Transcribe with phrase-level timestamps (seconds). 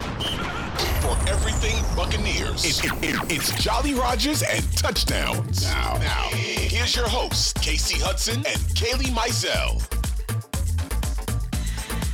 [0.00, 5.62] For everything Buccaneers, it- it- it- it's Jolly Rogers and touchdowns.
[5.64, 9.82] Now, now, here's your hosts, Kasey Hudson and Kailey Mizelle.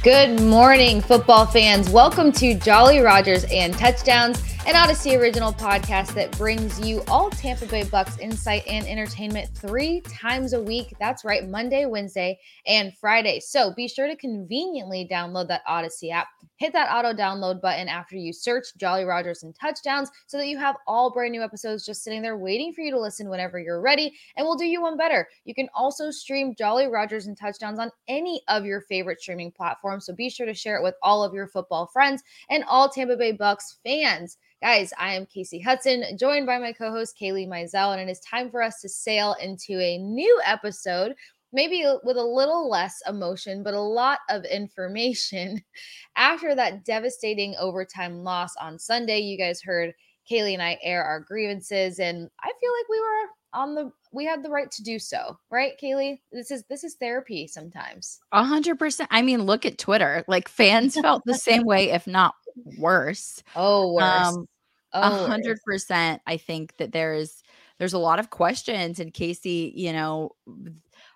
[0.03, 1.89] Good morning, football fans.
[1.91, 7.67] Welcome to Jolly Rogers and Touchdowns, an Audacy original podcast that brings you all Tampa
[7.67, 10.95] Bay Bucs insight and entertainment three times a week.
[11.01, 13.41] That's right, Monday, Wednesday, and Friday.
[13.41, 16.29] So be sure to conveniently download that Audacy app.
[16.57, 20.57] Hit that auto download button after you search Jolly Rogers and Touchdowns so that you
[20.57, 23.83] have all brand new episodes just sitting there waiting for you to listen whenever you're
[23.83, 24.15] ready.
[24.37, 25.29] And we'll do you one better.
[25.45, 30.07] You can also stream Jolly Rogers and Touchdowns on any of your favorite streaming platforms.
[30.07, 33.17] So be sure to share it with all of your football friends and all Tampa
[33.17, 34.39] Bay Bucs fans.
[34.63, 38.20] Guys, I am Kasey Hudson, joined by my co host Kailey Mizelle, and it is
[38.20, 41.15] time for us to sail into a new episode
[41.57, 45.64] maybe with a little less emotion, but a lot of information.
[46.17, 49.95] After that devastating overtime loss on Sunday, you guys heard
[50.30, 54.27] Kailey and I air our grievances, and I feel like we were on the we
[54.27, 56.20] had the right to do so, right, Kailey?
[56.30, 58.20] This is this is therapy sometimes.
[58.33, 59.09] A hundred percent.
[59.11, 60.25] I mean, look at Twitter.
[60.29, 62.35] Like fans felt the same way, if not
[62.79, 63.42] worse.
[63.55, 64.05] Oh, worse.
[64.05, 64.47] Um,
[64.92, 66.20] a oh, hundred percent.
[66.27, 67.42] I think that there's
[67.79, 70.33] there's a lot of questions, and Kasey, you know,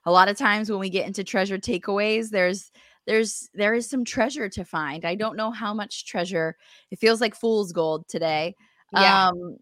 [0.05, 2.71] a lot of times when we get into treasure takeaways, there's
[3.07, 5.05] there's there is some treasure to find.
[5.05, 6.57] I don't know how much treasure.
[6.91, 8.55] It feels like fool's gold today.
[8.93, 9.29] Yeah.
[9.29, 9.57] Um,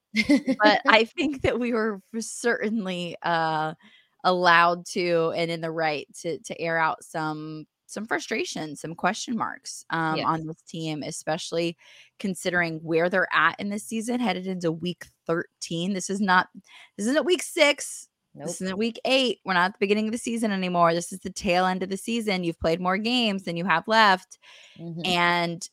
[0.63, 3.75] but I think that we were certainly uh
[4.25, 9.37] allowed to and in the right to to air out some some frustration, some question
[9.37, 10.27] marks um, Yes.
[10.27, 11.77] on this team, especially
[12.19, 15.95] considering where they're at in this season, headed into week 13.
[15.95, 16.49] This is not,
[16.99, 18.08] this isn't week six.
[18.39, 18.47] Nope.
[18.49, 19.39] This isn't week eight.
[19.45, 20.95] We're not at the beginning of the season anymore.
[20.95, 22.45] This is the tail end of the season.
[22.45, 24.39] You've played more games than you have left
[24.79, 25.07] Mhm.
[25.07, 25.69] and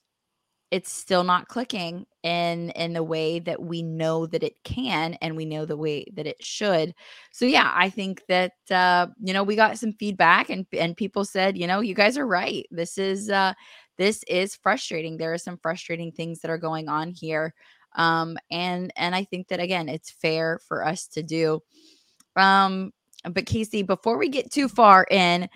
[0.71, 5.35] it's still not clicking in in the way that we know that it can and
[5.37, 6.93] we know the way that it should
[7.31, 11.23] so yeah i think that uh you know we got some feedback and and people
[11.23, 13.53] said you know you guys are right this is uh
[13.97, 17.53] this is frustrating there are some frustrating things that are going on here
[17.95, 21.61] um and and i think that again it's fair for us to do
[22.37, 22.91] um
[23.31, 25.49] but casey before we get too far in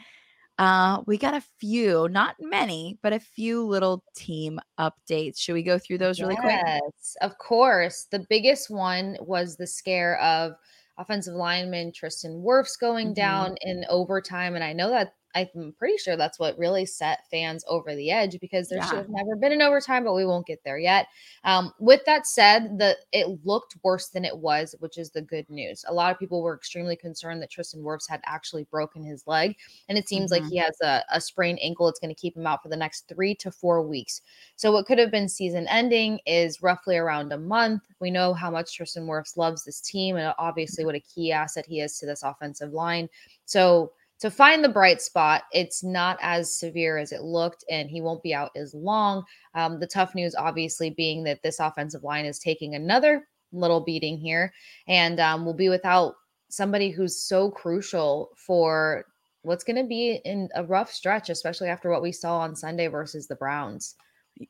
[0.59, 5.39] uh, we got a few, not many, but a few little team updates.
[5.39, 6.61] Should we go through those really quick?
[6.63, 8.07] Yes, of course.
[8.11, 10.53] The biggest one was the scare of
[10.97, 13.15] offensive lineman Tristan Wirfs going Mhm.
[13.15, 14.55] down in overtime.
[14.55, 18.39] And I know that I'm pretty sure that's what really set fans over the edge
[18.39, 21.07] because there should have never been an overtime, but we won't get there yet.
[21.43, 25.49] Um, with that said, the it looked worse than it was, which is the good
[25.49, 25.85] news.
[25.87, 29.55] A lot of people were extremely concerned that Tristan Wirfs had actually broken his leg,
[29.87, 30.49] and it seems like Mhm.
[30.49, 31.87] he has a, a sprained ankle.
[31.87, 34.21] It's going to keep him out for the next three to four weeks.
[34.55, 37.83] So what could have been season ending is roughly around a month.
[37.99, 41.65] We know how much Tristan Wirfs loves this team and obviously what a key asset
[41.65, 43.09] he is to this offensive line.
[43.45, 48.01] So to find the bright spot, it's not as severe as it looked, and he
[48.01, 49.23] won't be out as long.
[49.55, 54.17] Um, the tough news, obviously, being that this offensive line is taking another little beating
[54.17, 54.53] here,
[54.87, 56.15] and um, will be without
[56.49, 59.05] somebody who's so crucial for
[59.43, 62.87] what's going to be in a rough stretch, especially after what we saw on Sunday
[62.87, 63.95] versus the Browns.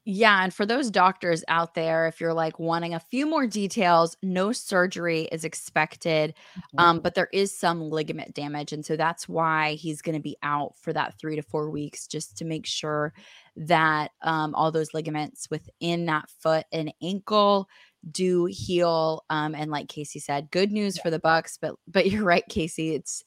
[0.06, 0.44] Yeah.
[0.44, 4.52] And for those doctors out there, if you're like wanting a few more details, no
[4.52, 6.36] surgery is expected,
[6.78, 8.72] um, but there is some ligament damage.
[8.72, 12.06] And so that's why he's going to be out for that three to four weeks,
[12.06, 13.14] just to make sure
[13.56, 17.68] that um, all those ligaments within that foot and ankle
[18.12, 19.24] do heal.
[19.30, 22.94] Um, and like Kasey said, good news for the Bucs, but but you're right, Kasey.
[22.94, 23.24] It's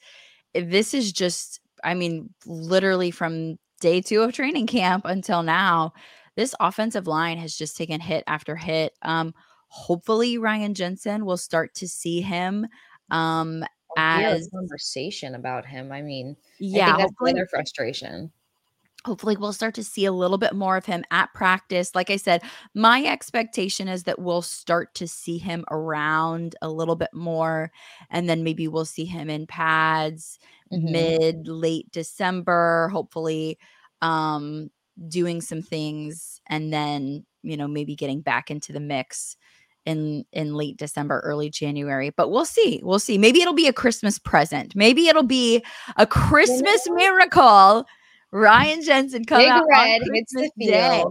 [0.55, 5.93] this is just, I mean, literally from day two of training camp until now,
[6.37, 8.95] this offensive line has just taken hit after hit.
[9.03, 9.35] Um,
[9.69, 12.67] hopefully Ryan Jensen will start to see him
[13.11, 13.65] um
[13.99, 15.93] as conversation about him.
[15.93, 18.33] I mean, yeah, I that's another frustration
[19.05, 22.17] hopefully we'll start to see a little bit more of him at practice like i
[22.17, 22.43] said
[22.75, 27.71] my expectation is that we'll start to see him around a little bit more
[28.11, 30.39] and then maybe we'll see him in pads
[30.73, 30.93] mm-hmm.
[30.93, 33.59] mid late december hopefully
[34.03, 34.71] um
[35.09, 39.37] doing some things and then you know maybe getting back into the mix
[39.85, 42.11] in in late December, early January.
[42.11, 42.81] But we'll see.
[42.85, 43.19] We'll see.
[43.19, 44.77] Maybe it'll be a Christmas present.
[44.77, 45.65] Maybe it'll be
[45.97, 47.87] a Christmas miracle
[48.33, 50.51] Ryan Jensen come Big out red on the.
[50.59, 51.05] Day.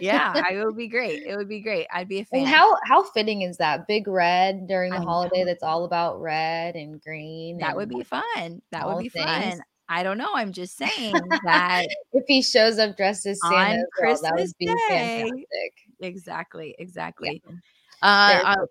[0.00, 1.22] yeah, it would be great.
[1.22, 1.86] It would be great.
[1.90, 2.40] I'd be a fan.
[2.40, 3.86] And how how fitting is that?
[3.88, 5.46] Big red during the I holiday know.
[5.46, 7.56] that's all about red and green.
[7.58, 8.60] That would be fun.
[8.70, 9.24] That would be things.
[9.24, 9.62] fun.
[9.88, 10.30] I don't know.
[10.34, 11.14] I'm just saying
[11.44, 14.76] that if he shows up dressed as Santa, on Christmas that would be Day.
[14.88, 15.72] fantastic.
[16.00, 16.74] Exactly.
[16.78, 17.42] Exactly.
[17.44, 17.54] Yeah.
[18.02, 18.68] Uh, our,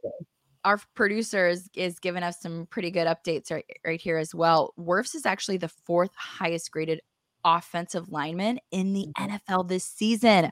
[0.63, 4.73] our producer is, is giving us some pretty good updates right, right here as well.
[4.77, 7.01] Wirfs is actually the fourth highest graded
[7.43, 9.35] offensive lineman in the mm-hmm.
[9.53, 10.51] NFL this season,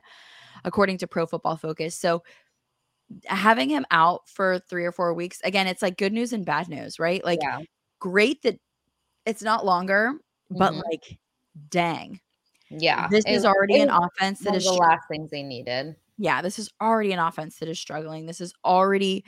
[0.64, 1.94] according to Pro Football Focus.
[1.94, 2.22] So
[3.26, 6.68] having him out for three or four weeks, again, it's like good news and bad
[6.68, 7.24] news, right?
[7.24, 7.60] Like, yeah.
[8.00, 8.58] great that
[9.26, 10.14] it's not longer,
[10.50, 10.82] but mm-hmm.
[10.90, 11.18] like,
[11.68, 12.20] dang.
[12.70, 13.08] Yeah.
[13.08, 15.96] This it, is already an offense that is the last things they needed.
[16.18, 18.26] Yeah, this is already an offense that is struggling.
[18.26, 19.24] This is already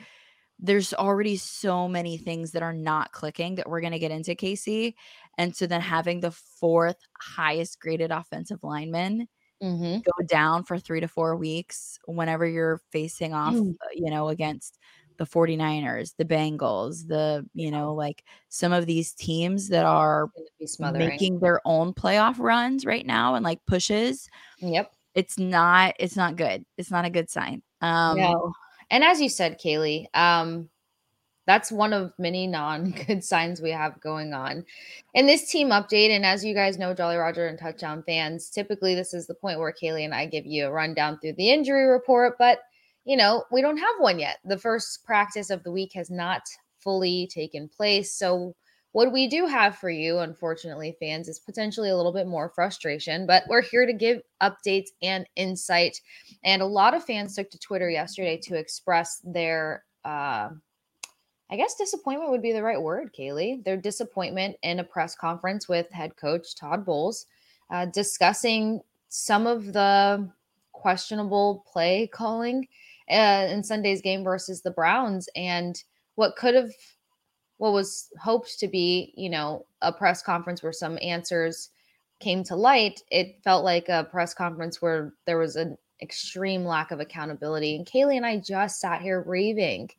[0.61, 4.35] there's already so many things that are not clicking that we're going to get into
[4.35, 4.95] Kasey.
[5.37, 9.27] And so then having the fourth highest graded offensive lineman
[9.63, 9.99] mm-hmm.
[9.99, 13.73] go down for three to four weeks whenever you're facing off, mm.
[13.93, 14.77] you know, against
[15.19, 20.31] the 49ers, the Bengals, the, you know, like some of these teams that are
[20.93, 24.27] making their own playoff runs right now and like pushes.
[24.57, 24.91] Yep.
[25.13, 26.65] It's not, it's not good.
[26.77, 27.61] It's not a good sign.
[27.81, 28.53] Um, no
[28.89, 30.69] and as you said, Kailey, um,
[31.45, 34.65] that's one of many non good signs we have going on.
[35.13, 38.95] In this team update, and as you guys know, Jolly Roger and Touchdown fans, typically
[38.95, 41.85] this is the point where Kaylee and I give you a rundown through the injury
[41.85, 42.59] report, but
[43.09, 44.37] you know, we don't have one yet.
[44.45, 46.43] The first practice of the week has not
[46.77, 48.13] fully taken place.
[48.13, 48.55] So
[48.91, 53.25] what we do have for you, unfortunately, fans, is potentially a little bit more frustration,
[53.25, 55.99] but we're here to give updates and insight.
[56.43, 60.49] And a lot of fans took to Twitter yesterday to express their, uh,
[61.49, 63.63] I guess, disappointment would be the right word, Kailey.
[63.63, 67.25] Their disappointment in a press conference with head coach Todd Bowles,
[67.71, 70.29] uh, discussing some of the
[70.73, 72.67] questionable play calling
[73.09, 75.81] uh, in Sunday's game versus the Browns and
[76.15, 76.71] what could have
[77.57, 81.71] what was hoped to be, you know, a press conference where some answers
[82.19, 86.91] came to light, it felt like a press conference where there was an extreme lack
[86.91, 87.75] of accountability.
[87.75, 89.89] And Kailey and I just sat here raving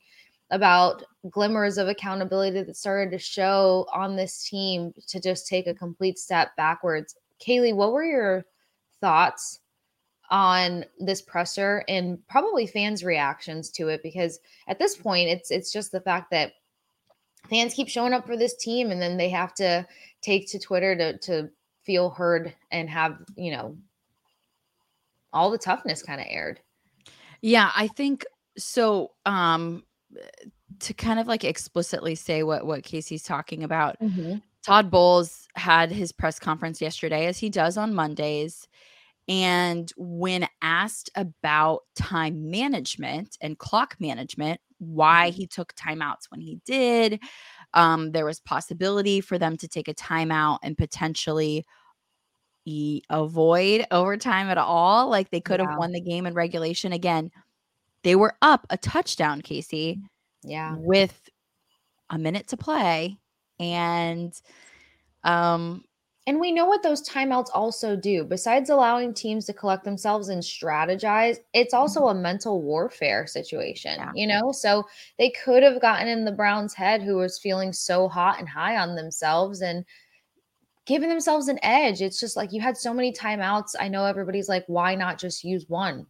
[0.51, 5.75] about glimmers of accountability that started to show on this team to just take a
[5.75, 7.15] complete step backwards.
[7.47, 8.45] Kailey, what were your
[9.01, 9.60] thoughts
[10.31, 14.03] on this presser and probably fans' reactions to it?
[14.03, 14.39] Because
[14.69, 16.53] at this point, it's it's just the fact that
[17.49, 19.87] fans keep showing up for this team and then they have to
[20.23, 21.51] take to Twitter to to
[21.83, 23.77] feel heard and have, you know,
[25.33, 26.61] all the toughness kind of aired.
[27.41, 28.25] Yeah, I think
[28.57, 29.85] so um
[30.81, 33.99] to kind of like explicitly say what what Kasey's talking about.
[34.01, 34.37] Mm-hmm.
[34.63, 38.69] Todd Bowles had his press conference yesterday as he does on Mondays
[39.29, 45.37] and when asked about time management and clock management, why mm-hmm.
[45.37, 47.21] he took timeouts when he did,
[47.75, 51.65] um, there was possibility for them to take a timeout and potentially
[52.65, 55.09] e- avoid overtime at all.
[55.09, 55.71] Like they could yeah.
[55.71, 56.93] have won the game in regulation.
[56.93, 57.31] Again,
[58.03, 60.01] they were up a touchdown, Kasey.
[60.43, 60.75] Yeah.
[60.79, 61.29] With
[62.09, 63.19] a minute to play.
[63.59, 64.33] And
[65.23, 65.85] um
[66.31, 68.23] and we know what those timeouts also do.
[68.23, 72.19] Besides allowing teams to collect themselves and strategize, it's also mm-hmm.
[72.19, 74.13] a mental warfare situation, yeah.
[74.15, 74.53] you know?
[74.53, 74.87] So
[75.19, 78.77] they could have gotten in the Browns' head who was feeling so hot and high
[78.77, 79.85] on themselves and
[80.87, 82.01] giving themselves an edge.
[82.01, 83.75] It's just like you had so many timeouts.
[83.81, 86.07] I know everybody's like, why not just use one?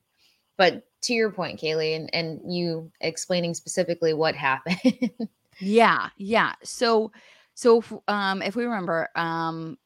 [0.59, 5.13] But to your point, Kailey, and, and you explaining specifically what happened.
[5.61, 6.11] yeah.
[6.19, 6.53] Yeah.
[6.63, 7.11] So,
[7.55, 9.79] so um, if we remember, um,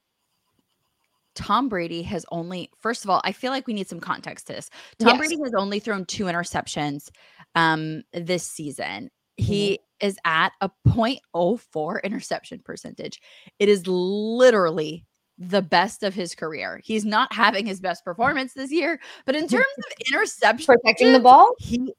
[1.35, 4.55] Tom Brady has only, first of all, I feel like we need some context to
[4.55, 4.71] this.
[4.99, 5.19] Tom Yes.
[5.19, 7.11] Brady has only thrown two interceptions
[7.55, 9.11] um, this season.
[9.37, 10.07] He Mm-hmm.
[10.07, 13.21] is at a 0.04 interception percentage.
[13.59, 15.07] It is literally
[15.39, 16.81] the best of his career.
[16.85, 21.21] He's not having his best performance this year, but in terms of interception, Protecting the
[21.21, 21.51] ball?
[21.59, 21.93] he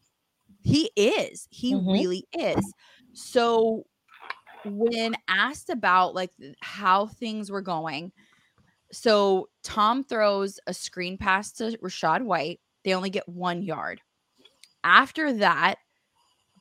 [0.61, 1.47] he is.
[1.51, 1.91] He Mhm.
[1.91, 2.73] really is.
[3.13, 3.85] So
[4.63, 8.11] when asked about like how things were going,
[8.91, 12.59] so Tom throws a screen pass to Rachaad White.
[12.83, 14.01] They only get one yard.
[14.83, 15.79] After that,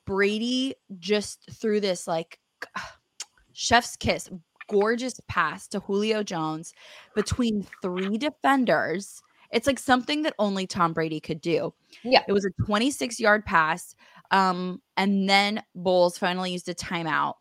[0.06, 2.38] Brady just threw this like
[3.52, 4.30] chef's kiss,
[4.68, 6.74] gorgeous pass to Julio Jones
[7.14, 9.22] between three defenders.
[9.50, 11.72] It's like something that only Tom Brady could do.
[12.02, 12.22] Yeah.
[12.26, 13.94] It was a 26 yard pass.
[14.30, 17.34] Um, and then Bowles finally used a timeout,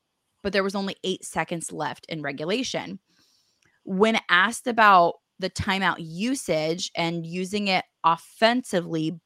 [0.44, 3.00] but there was only eight seconds left in regulation.
[3.86, 9.20] When asked about the timeout usage and using it offensively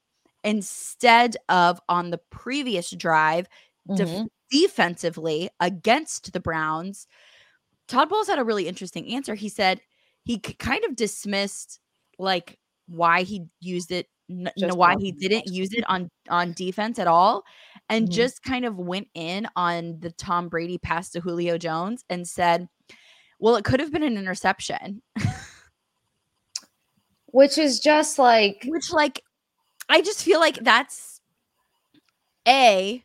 [0.44, 3.48] instead of on the previous drive
[3.96, 4.28] def- Mhm.
[4.52, 7.08] defensively against the Browns,
[7.88, 9.36] Todd Bowles had a really interesting answer.
[9.36, 9.82] He said
[10.26, 11.80] he kind of dismissed
[12.20, 16.54] like why he used it, n- you know, why he didn't use it on on
[16.54, 17.44] defense at all,
[17.90, 18.12] and Mhm.
[18.12, 22.68] just kind of went in on the Tom Brady pass to Julio Jones and said,
[23.40, 25.02] "Well, it could have been an interception,"
[27.28, 29.22] Which is just like which like
[29.90, 31.22] I just feel like that's
[32.48, 33.04] a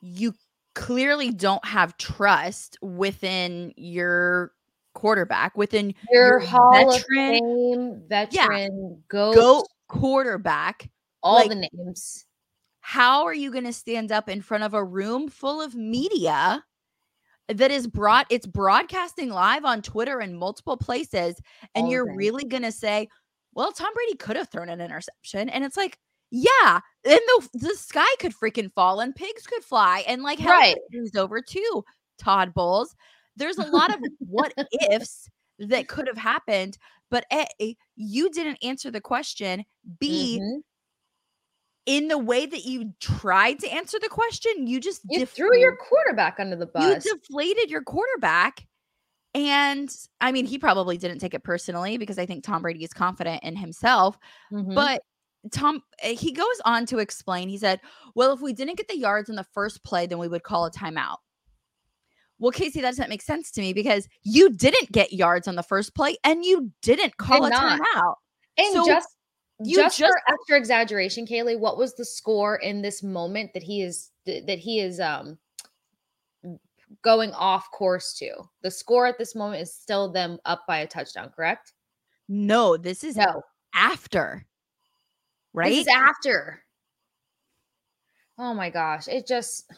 [0.00, 0.34] you
[0.74, 4.52] clearly don't have trust within your
[4.94, 10.88] quarterback within your Hall veteran- of Fame veteran goat, go quarterback.
[11.22, 12.24] All like- the names.
[12.80, 16.64] how are you going to stand up in front of a room full of media
[17.54, 21.36] that is brought it's broadcasting live on Twitter and multiple places
[21.74, 23.08] and All you're really going to say
[23.54, 25.98] well Tom Brady could have thrown an interception and it's like
[26.30, 30.52] yeah and the the sky could freaking fall and pigs could fly and like hell
[30.52, 30.76] Right.
[30.92, 31.84] freeze over too
[32.18, 32.94] Todd Bowles
[33.36, 34.52] there's a lot of what
[34.90, 35.28] ifs
[35.58, 36.78] that could have happened
[37.10, 39.64] but a you didn't answer the question
[39.98, 40.60] b Mhm.
[41.90, 45.58] In the way that you tried to answer the question, you just You def- threw
[45.58, 47.04] your quarterback under the bus.
[47.04, 48.66] you deflated your quarterback.
[49.34, 49.88] And
[50.20, 53.42] I mean, he probably didn't take it personally because I think Tom Brady is confident
[53.42, 54.18] in himself.
[54.52, 54.74] Mhm.
[54.74, 55.02] But
[55.52, 57.48] Tom, eh, he goes on to explain.
[57.48, 57.80] He said,
[58.14, 60.66] "Well, if we didn't get the yards in the first play, then we would call
[60.66, 61.16] a timeout."
[62.38, 65.62] Well, Kasey, that doesn't make sense to me because you didn't get yards on the
[65.62, 67.80] first play and you didn't call a not.
[67.80, 68.14] timeout.
[68.58, 69.08] and so just
[69.62, 73.62] you just, just- for extra exaggeration, Kailey, what was the score in this moment that
[73.62, 75.38] he is that he is um
[77.02, 78.32] going off course to?
[78.62, 81.72] The score at this moment is still them up by a touchdown, correct?
[82.28, 83.42] No, this is No,
[83.74, 84.46] after,
[85.52, 85.68] right?
[85.70, 86.62] This is after.
[88.38, 89.70] Oh my gosh, it just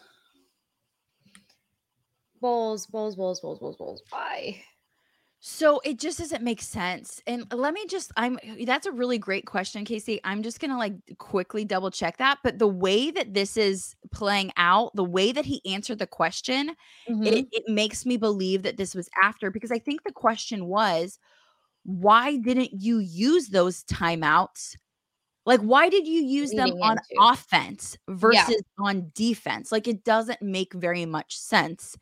[2.39, 4.03] Bowles, Bowles, Bowles, Bowles, Bowles, Bowles.
[4.09, 4.61] Why?
[5.45, 7.21] So it just doesn't make sense.
[7.27, 10.21] And let me just I'm that's a really great question, Kasey.
[10.23, 13.93] I'm just going to like quickly double check that, but the way that this is
[14.13, 16.73] playing out, the way that he answered the question,
[17.09, 17.25] Mm-hmm.
[17.25, 21.19] it, it makes me believe that this was after because I think the question was
[21.83, 24.77] why didn't you use those timeouts?
[25.45, 27.21] Like why did you use them on into.
[27.21, 29.73] offense versus on defense?
[29.73, 31.97] Like it doesn't make very much sense.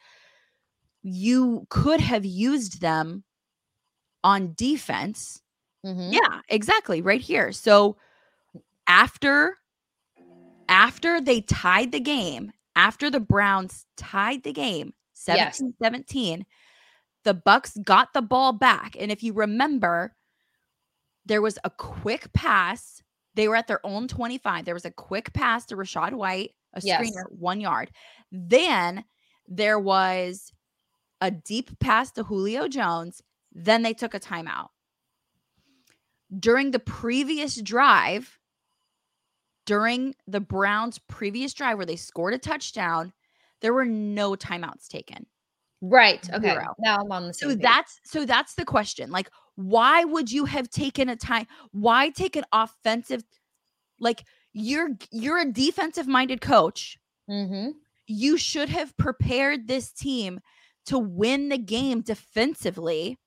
[1.02, 3.24] You could have used them
[4.24, 5.42] on defense.
[5.86, 6.14] Mhm.
[6.14, 7.02] Yeah, exactly.
[7.02, 7.52] Right here.
[7.52, 7.98] So
[8.88, 9.58] after
[10.70, 14.94] after they tied the game, after the Browns tied the game
[15.28, 15.60] Yes.
[15.60, 16.46] 17-17,
[17.24, 18.96] the Bucs got the ball back.
[18.98, 20.16] And if you remember,
[21.26, 23.04] there was a quick pass.
[23.36, 24.66] They were at their own 25.
[24.66, 27.02] There was a quick pass to Rachaad White, a Yes.
[27.02, 27.92] screener, one yard.
[28.32, 29.04] Then
[29.48, 30.54] there was
[31.20, 33.22] a deep pass to Julio Jones.
[33.52, 34.70] Then they took a timeout.
[36.38, 38.40] During the previous drive,
[39.66, 43.14] during the Browns' previous drive where they scored a touchdown,
[43.62, 45.26] there were no timeouts taken.
[45.82, 46.28] Right.
[46.32, 46.52] Okay.
[46.52, 46.76] Zero.
[46.80, 47.64] Now I'm on the same So page.
[47.64, 49.12] that's so that's the question.
[49.12, 51.48] Like, why would you have taken a time?
[51.72, 53.24] Why take an offensive?
[54.00, 56.98] Like, you're you're a defensive minded coach.
[57.30, 57.74] Mhm.
[58.08, 60.40] You should have prepared this team
[60.86, 63.18] to win the game defensively,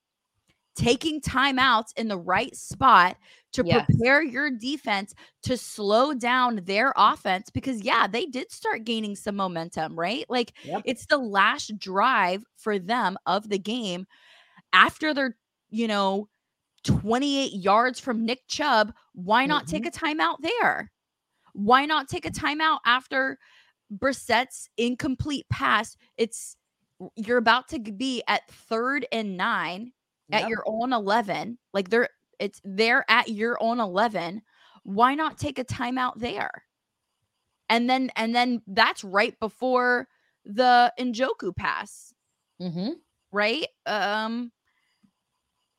[0.76, 3.16] taking timeouts in the right spot
[3.52, 3.86] to Yes.
[3.86, 5.14] prepare your defense
[5.44, 10.24] to slow down their offense because yeah, they did start gaining some momentum, right?
[10.28, 10.84] Like Yep.
[10.84, 14.06] it's the last drive for them of the game
[14.72, 15.36] after their,
[15.70, 16.28] you know,
[16.84, 18.92] 28 yards from Nick Chubb.
[19.14, 19.70] Why not Mm-hmm.
[19.70, 20.90] take a timeout there?
[21.54, 23.38] Why not take a timeout after
[23.90, 25.96] Brissett's incomplete pass?
[26.16, 26.56] It's
[27.16, 29.92] you're about to be at third and nine
[30.32, 30.48] at Yep.
[30.50, 31.58] your own 11.
[31.72, 34.42] Like they're it's they're at your own 11.
[34.82, 36.50] Why not take a timeout there?
[37.68, 40.08] And then and then that's right before
[40.44, 42.12] the Njoku pass
[42.60, 42.90] Mm-hmm.
[43.32, 43.66] right?
[43.86, 44.52] Um,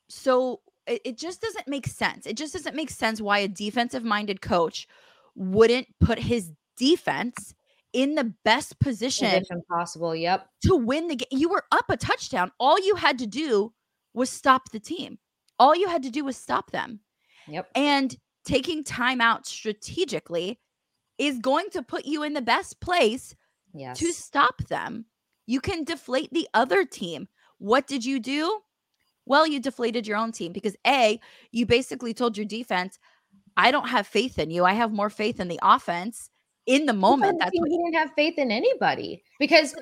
[0.09, 2.25] so it, it just doesn't make sense.
[2.25, 4.87] It just doesn't make sense why a defensive minded coach
[5.35, 7.53] wouldn't put his defense
[7.93, 10.15] in the best position Position possible.
[10.15, 10.47] Yep.
[10.65, 11.27] to win the game.
[11.31, 12.51] You were up a touchdown.
[12.59, 13.73] All you had to do
[14.15, 15.17] was stop the team.
[15.59, 16.99] All you had to do was stop them.
[17.47, 17.69] Yep.
[17.75, 20.59] And taking time out strategically
[21.17, 23.35] is going to put you in the best place
[23.73, 23.99] Yes.
[23.99, 25.05] to stop them.
[25.47, 27.27] You can deflate the other team.
[27.57, 28.59] What did you do?
[29.25, 31.19] Well, you deflated your own team because A,
[31.51, 32.99] you basically told your defense,
[33.57, 34.65] I don't have faith in you.
[34.65, 36.29] I have more faith in the offense
[36.65, 37.39] in the moment.
[37.39, 39.75] That's what, didn't have faith in anybody because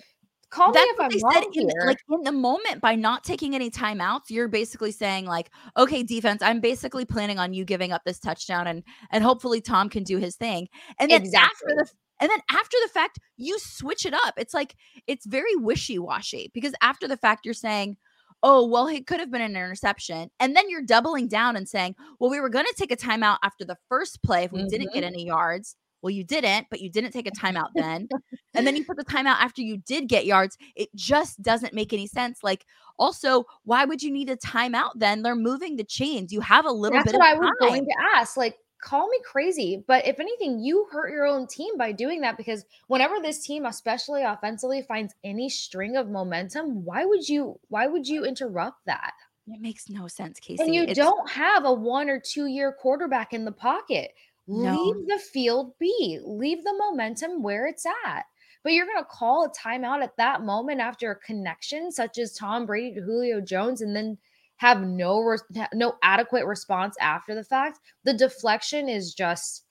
[0.53, 3.55] call me if I'm they wrong said in, like in the moment by not taking
[3.55, 8.03] any timeouts you're basically saying like okay defense i'm basically planning on you giving up
[8.05, 10.67] this touchdown and and hopefully tom can do his thing
[10.99, 11.71] and then Exactly.
[11.73, 11.89] after the
[12.21, 14.75] and then after the fact you switch it up it's like
[15.07, 17.97] it's very wishy-washy because after the fact you're saying
[18.43, 21.95] oh well it could have been an interception and then you're doubling down and saying
[22.19, 24.87] well we were going to take a timeout after the first play if we didn't
[24.87, 24.93] Mm-hmm.
[24.93, 28.07] get any yards well you didn't but you didn't take a timeout then
[28.53, 31.93] and then you put the timeout after you did get yards it just doesn't make
[31.93, 32.65] any sense like
[32.99, 36.71] also why would you need a timeout then they're moving the chains you have a
[36.71, 37.05] little bit.
[37.05, 38.37] That's bit what I was time going to ask.
[38.37, 42.37] Like, call me crazy, but if anything, you hurt your own team by doing that
[42.37, 47.59] because whenever this team, especially offensively, finds any string of momentum, why would you?
[47.69, 49.13] Why would you interrupt that?
[49.45, 52.71] it makes no sense casey And you It's- don't have a one or two year
[52.71, 54.13] quarterback in the pocket.
[54.47, 54.83] No.
[54.83, 56.19] Leave the field be.
[56.23, 58.25] Leave the momentum where it's at.
[58.63, 62.33] But you're going to call a timeout at that moment after a connection such as
[62.33, 64.17] Tom Brady to Julio Jones and then
[64.57, 67.79] have no res- no adequate response after the fact.
[68.05, 69.65] The deflection is just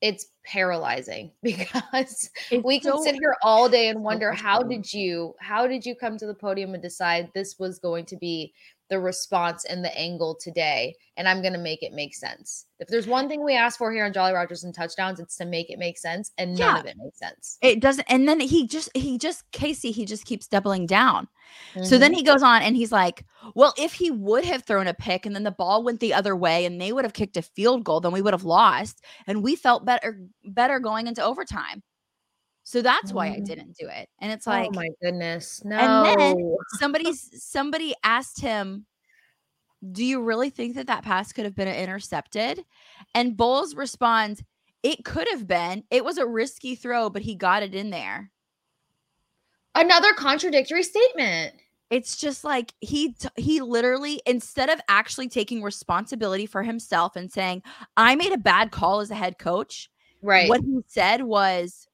[0.00, 2.30] it's paralyzing because it's
[2.62, 5.84] we can so- sit here all day and so wonder how did you how did
[5.84, 8.52] you come to the podium and decide this was going to be
[8.90, 12.88] the response and the angle today and i'm going to make it make sense if
[12.88, 15.70] there's one thing we ask for here on jolly rogers and touchdowns it's to make
[15.70, 16.80] it make sense and none Yeah.
[16.80, 20.24] of it makes sense it doesn't and then he just he just casey he just
[20.24, 21.28] keeps doubling down
[21.82, 22.00] So Mhm.
[22.00, 23.24] then he goes on and he's like,
[23.54, 26.36] Well, if he would have thrown a pick and then the ball went the other
[26.36, 29.02] way and they would have kicked a field goal, then we would have lost.
[29.26, 31.82] And we felt better better going into overtime.
[32.68, 33.46] So that's why I Mhm.
[33.46, 34.10] didn't do it.
[34.18, 38.84] And it's like oh my goodness no and then somebody somebody asked him,
[39.92, 42.62] Do you really think that that pass could have been intercepted?
[43.14, 44.42] And Bowles responds,
[44.82, 45.84] It could have been.
[45.90, 48.30] It was a risky throw, but he got it in there.
[49.74, 51.54] another contradictory statement
[51.90, 57.32] it's just like he t- he literally instead of actually taking responsibility for himself and
[57.32, 57.62] saying
[57.96, 59.88] i made a bad call as a head coach
[60.20, 61.87] right what he said was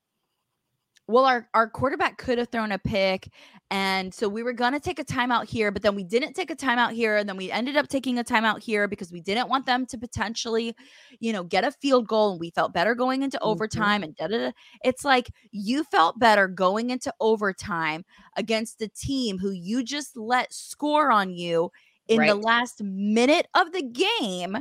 [1.07, 3.29] well our our quarterback could have thrown a pick
[3.71, 6.51] and so we were going to take a timeout here but then we didn't take
[6.51, 9.49] a timeout here and then we ended up taking a timeout here because we didn't
[9.49, 10.75] want them to potentially
[11.21, 13.43] you know get a field goal and we felt better going into Mhm.
[13.47, 14.53] overtime and da, da, da.
[14.85, 18.05] it's like you felt better going into overtime
[18.37, 21.71] against a team who you just let score on you
[22.09, 24.59] in the last minute of the game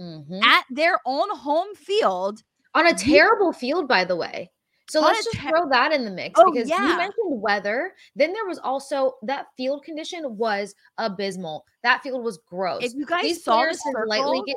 [0.00, 0.42] Mhm.
[0.44, 2.42] at their own home field
[2.74, 4.50] on a You- terrible field, by the way.
[4.90, 6.82] So let's just ter- throw that in the mix Oh, because yeah.
[6.82, 7.94] you mentioned weather.
[8.16, 11.64] Then there was also that field condition was abysmal.
[11.82, 12.82] That field was gross.
[12.82, 14.56] If you guys These saw the had lightly circle- get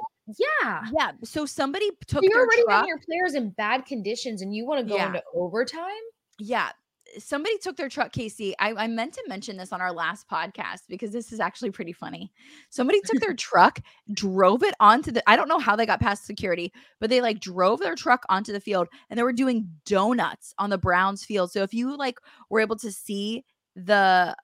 [0.63, 0.82] yeah.
[0.98, 1.12] Yeah.
[1.26, 2.88] So somebody So took you're their already truck.
[2.88, 5.08] your players in bad conditions, and you want to go Yeah.
[5.08, 5.91] into overtime.
[6.39, 6.72] yeah.
[7.17, 8.54] Somebody took their truck, Kasey.
[8.60, 11.93] I, I meant to mention this on our last podcast because this is actually pretty
[11.93, 12.32] funny.
[12.69, 13.80] Somebody took their truck,
[14.13, 17.39] drove it onto the I don't know how they got past security, but they like
[17.39, 21.52] drove their truck onto the field and they were doing donuts on the Browns field.
[21.52, 23.43] So if you like were able to see
[23.76, 24.36] the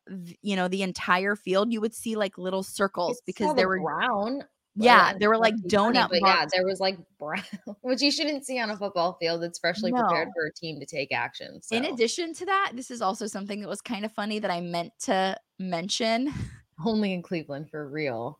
[0.41, 3.79] you know the entire field, you would see like little circles It's because they were
[3.79, 4.43] brown.
[4.75, 7.43] Yeah, there were like funny, donut but yeah, there was like brown,
[7.81, 9.41] which you shouldn't see on a football field.
[9.41, 11.59] that's freshly prepared for a team to take action.
[11.71, 14.61] In addition to that, this is also something that was kind of funny that I
[14.61, 16.33] meant to mention.
[16.85, 18.39] only in Cleveland for real.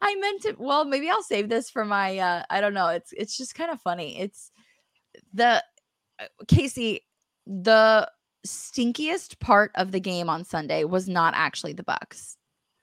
[0.00, 2.88] I meant to well, maybe I'll save this for my uh I don't know.
[2.88, 4.18] It's it's just kind of funny.
[4.18, 4.50] It's
[5.32, 5.62] the
[6.18, 7.00] uh, Kasey,
[7.46, 8.10] the
[8.46, 12.36] stinkiest part of the game on Sunday was not actually the Bucs.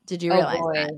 [0.06, 0.92] Did you realize that?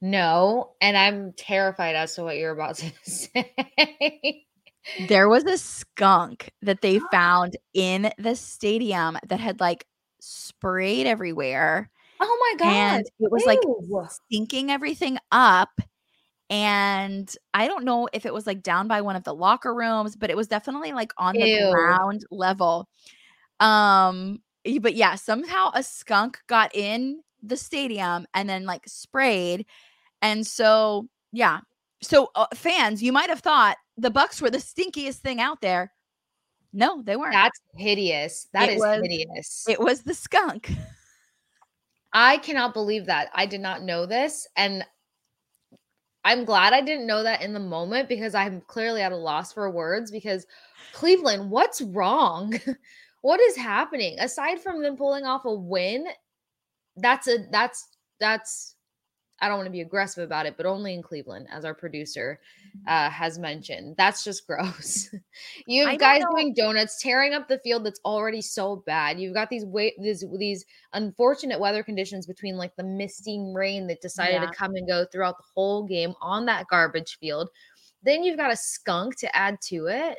[0.00, 4.46] No, and I'm terrified as to what you're about to say.
[5.08, 9.86] There was a skunk that they found in the stadium that had like
[10.20, 11.90] sprayed everywhere.
[12.20, 12.96] Oh my god.
[12.96, 13.60] And it was like
[14.10, 15.80] stinking everything up.
[16.48, 20.16] And I don't know if it was like down by one of the locker rooms,
[20.16, 21.70] but it was definitely like on the Ew.
[21.70, 22.88] ground level.
[23.60, 24.40] Um,
[24.80, 29.64] but yeah, somehow a skunk got in the stadium and then like sprayed.
[30.22, 31.60] And so, yeah.
[32.02, 35.92] So uh, fans, you might have thought the Bucs were the stinkiest thing out there.
[36.72, 37.32] No, they weren't.
[37.32, 38.46] That's hideous.
[38.52, 39.66] That It is was- hideous.
[39.68, 40.70] it was the skunk.
[42.12, 43.30] I cannot believe that.
[43.34, 44.46] I did not know this.
[44.56, 44.84] And
[46.24, 49.52] I'm glad I didn't know that in the moment because I'm clearly at a loss
[49.52, 50.46] for words because
[50.92, 52.58] Cleveland, what's wrong?
[53.22, 54.18] what is happening?
[54.18, 56.06] Aside from them pulling off a win,
[56.96, 57.86] that's a that's
[58.18, 58.74] that's
[59.40, 62.38] I don't want to be aggressive about it, but only in Cleveland, as our producer
[62.86, 63.94] uh, has mentioned.
[63.96, 65.08] That's just gross.
[65.66, 66.30] you have guys know.
[66.32, 69.18] doing donuts, tearing up the field that's already so bad.
[69.18, 74.00] You've got these wait these these unfortunate weather conditions between like the misting rain that
[74.02, 74.46] decided Yeah.
[74.46, 77.48] to come and go throughout the whole game on that garbage field.
[78.02, 80.18] Then you've got a skunk to add to it.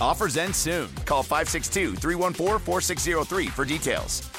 [0.00, 0.88] Offers end soon.
[1.04, 4.30] Call 562 314 4603 for details.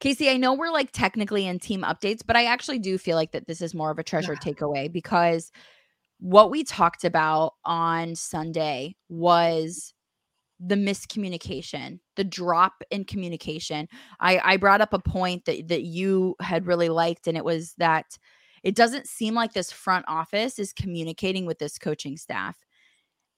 [0.00, 3.30] Kasey, I know we're like technically in team updates, but I actually do feel like
[3.32, 5.52] that this is more of a treasure takeaway because
[6.18, 9.94] what we talked about on Sunday was
[10.58, 13.88] the miscommunication, the drop in communication.
[14.18, 17.74] I, I brought up a point that that you had really liked, and it was
[17.78, 18.18] that
[18.64, 22.56] it doesn't seem like this front office is communicating with this coaching staff.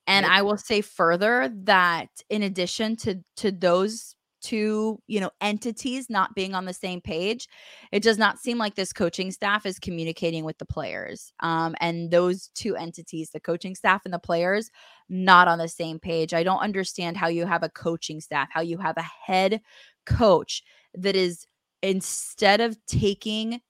[0.06, 4.14] And I will say further that in addition to to those
[4.44, 7.48] two, you know, entities not being on the same page,
[7.92, 11.32] it does not seem like this coaching staff is communicating with the players.
[11.40, 14.70] Um, and those two entities, the coaching staff and the players,
[15.08, 16.34] not on the same page.
[16.34, 19.62] I don't understand how you have a coaching staff, how you have a head
[20.04, 20.62] coach
[20.92, 21.46] that is
[21.82, 23.60] instead of taking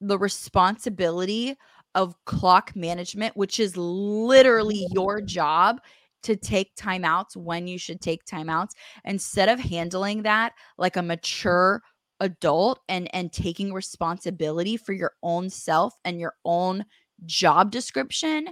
[0.00, 1.56] the responsibility
[1.94, 4.94] of clock management, which is literally mm-hmm.
[4.94, 5.80] your job
[6.22, 8.72] to take timeouts when you should take timeouts,
[9.04, 11.82] instead of handling that like a mature
[12.20, 16.84] adult and and taking responsibility for your own self and your own
[17.24, 18.48] job description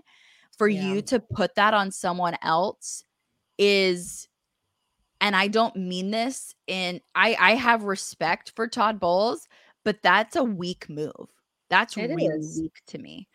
[0.56, 3.04] for you to put that on someone else
[3.58, 4.28] is
[5.20, 9.46] and I don't mean this in I I have respect for Todd Bowles,
[9.84, 11.28] but that's a weak move.
[11.70, 12.60] That's It really is.
[12.60, 13.28] weak to me.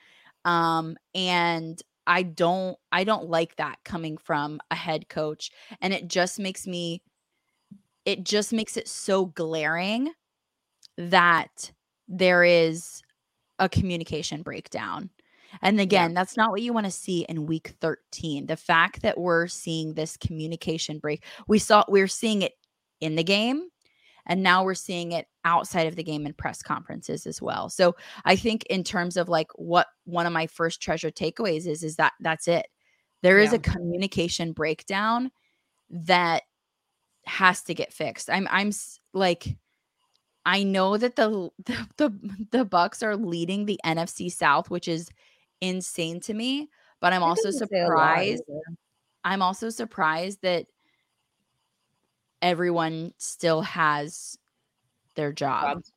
[0.45, 6.07] Um and I don't I don't like that coming from a head coach and it
[6.07, 7.01] just makes me
[8.05, 10.11] it just makes it so glaring
[10.97, 11.71] that
[12.07, 13.01] there is
[13.59, 15.09] a communication breakdown.
[15.61, 18.47] And again, that's not what you want to see in week 13.
[18.47, 22.53] The fact that we're seeing this communication break, we saw we're seeing it
[22.99, 23.69] in the game
[24.25, 27.69] and now we're seeing it outside of the game in press conferences as well.
[27.69, 31.83] So I think in terms of like what one of my first treasure takeaways is
[31.83, 32.67] is that that's it.
[33.21, 33.57] There is Yeah.
[33.57, 35.31] a communication breakdown
[35.89, 36.43] that
[37.25, 38.29] has to get fixed.
[38.29, 38.71] I'm I'm
[39.13, 39.57] like
[40.45, 42.09] I know that the the the,
[42.51, 45.09] the Bucs are leading the NFC South, which is
[45.61, 46.69] insane to me,
[47.01, 48.43] but I'm also doesn't say a lot surprised.
[49.23, 50.67] I'm also surprised that
[52.43, 54.37] everyone still has
[55.15, 55.63] their job.
[55.77, 55.91] Jobs.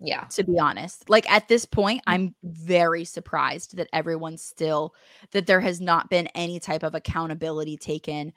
[0.00, 0.24] Yeah.
[0.24, 2.12] To be honest, like at this point, mm.
[2.12, 4.94] I'm very surprised that everyone's still
[5.30, 8.32] that there has not been any type of accountability taken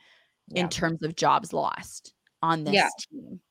[0.48, 0.62] Yeah.
[0.62, 2.90] in terms of jobs lost on this Yeah.
[3.10, 3.42] team.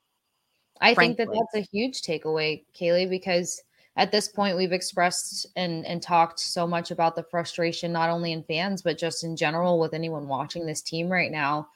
[0.79, 3.61] I think that that's a huge takeaway, Kailey, because
[3.97, 8.31] at this point we've expressed and and talked so much about the frustration not only
[8.31, 11.67] in fans but just in general with anyone watching this team right now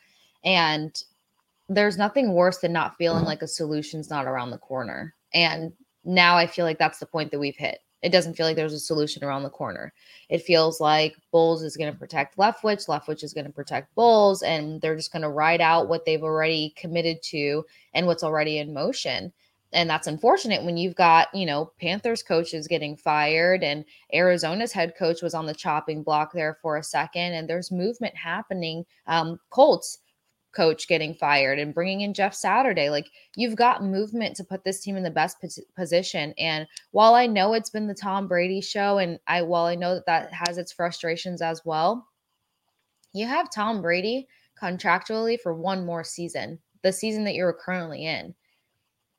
[0.44, 1.04] and
[1.73, 5.71] there's nothing worse than not feeling like a solution's not around the corner and
[6.03, 8.73] now i feel like that's the point that we've hit it doesn't feel like there's
[8.73, 9.93] a solution around the corner.
[10.29, 14.41] It feels like Bowles is going to protect Leftwich, Leftwich is going to protect Bowles,
[14.41, 18.57] and they're just going to ride out what they've already committed to and what's already
[18.57, 19.31] in motion.
[19.73, 24.95] And that's unfortunate when you've got, you know, Panthers coaches getting fired and Arizona's head
[24.97, 28.84] coach was on the chopping block there for a second, and there's movement happening.
[29.07, 29.99] Um, Colts
[30.52, 32.90] coach getting fired and bringing in Jeff Saturday.
[32.90, 35.38] Like you've got movement to put this team in the best
[35.76, 36.34] position.
[36.38, 39.96] And while I know it's been the Tom Brady show, and I while I know
[39.96, 42.08] that that has its frustrations as well,
[43.14, 44.28] you have Tom Brady
[44.62, 48.34] contractually for one more season, the season that you're currently in.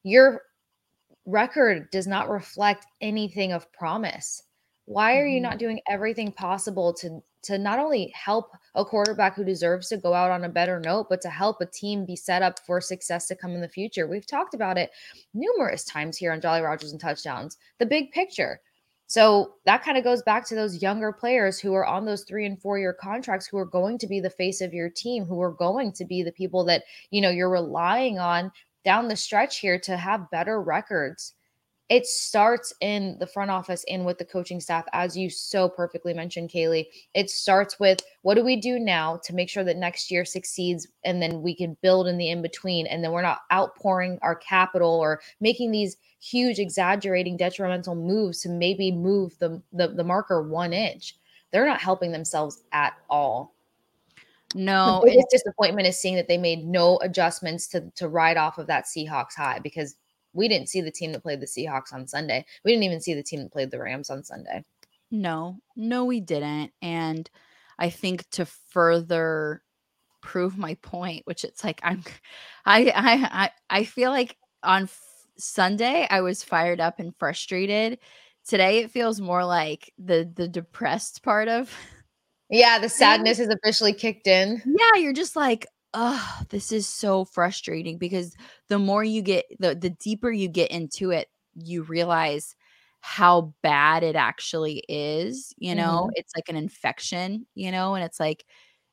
[0.05, 0.43] Your
[1.27, 4.43] record does not reflect anything of promise.
[4.87, 5.43] Why are you mm-hmm.
[5.43, 10.15] not doing everything possible to to not only help a quarterback who deserves to go
[10.15, 13.27] out on a better note, but to help a team be set up for success
[13.29, 14.07] to come in the future.
[14.07, 14.91] We've talked about it
[15.35, 18.61] numerous times here on Jolly Rogers and Touchdowns, the big picture.
[19.07, 22.47] So that kind of goes back to those younger players who are on those three
[22.47, 25.43] and four year contracts who are going to be the face of your team, who
[25.43, 28.51] are going to be the people that, you know, you're relying on
[28.85, 31.35] down the stretch here to have better records
[31.89, 36.15] it starts in the front office and with the coaching staff, as you so perfectly
[36.15, 36.87] mentioned, Kailey.
[37.15, 40.87] It starts with what do we do now to make sure that next year succeeds,
[41.05, 44.37] and then we can build in the in between, and then we're not outpouring our
[44.37, 50.43] capital or making these huge, exaggerating, detrimental moves to maybe move the the, the marker
[50.43, 51.17] one inch.
[51.51, 53.55] They're not helping themselves at all.
[54.55, 58.59] No, the biggest disappointment is seeing that they made no adjustments to to ride off
[58.59, 59.97] of that Seahawks high because
[60.33, 62.45] we didn't see the team that played the Seahawks on Sunday.
[62.65, 64.65] We didn't even see the team that played the Rams on Sunday.
[65.11, 66.73] No, no, we didn't.
[66.81, 67.29] And
[67.79, 69.63] I think to further
[70.23, 72.03] prove my point, which it's like I'm,
[72.65, 75.01] I, I, I, I feel like on f-
[75.37, 77.99] Sunday I was fired up and frustrated.
[78.47, 81.73] Today it feels more like the the depressed part of.
[82.51, 84.63] Yeah, the sadness has officially kicked in.
[84.65, 88.35] Yeah, you're just like, oh, this is so frustrating because
[88.69, 92.57] the more you get the the deeper you get into it, you realize
[93.01, 96.05] how bad it actually is, you know?
[96.05, 96.13] Mm-hmm.
[96.15, 98.45] It's like an infection, you know, and it's like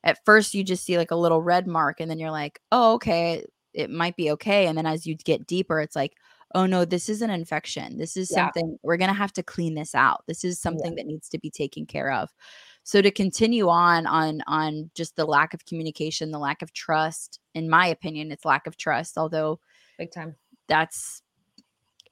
[0.02, 2.94] at first you just see like a little red mark and then you're like, "Oh,
[2.94, 6.14] okay, it might be okay." And then as you get deeper, it's like,
[6.54, 7.98] "Oh no, this is an infection.
[7.98, 8.46] This is yeah.
[8.46, 10.24] something we're going to have to clean this out.
[10.26, 11.02] This is something yeah.
[11.02, 12.30] that needs to be taken care of."
[12.82, 17.40] So to continue on on on just the lack of communication the lack of trust
[17.54, 19.58] in my opinion it's lack of trust although
[19.98, 20.34] big time
[20.68, 21.22] that's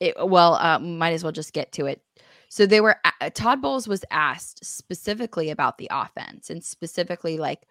[0.01, 2.03] it well uh, might as well just get to it
[2.49, 7.67] so they were uh, todd bowles was asked specifically about the offense and specifically like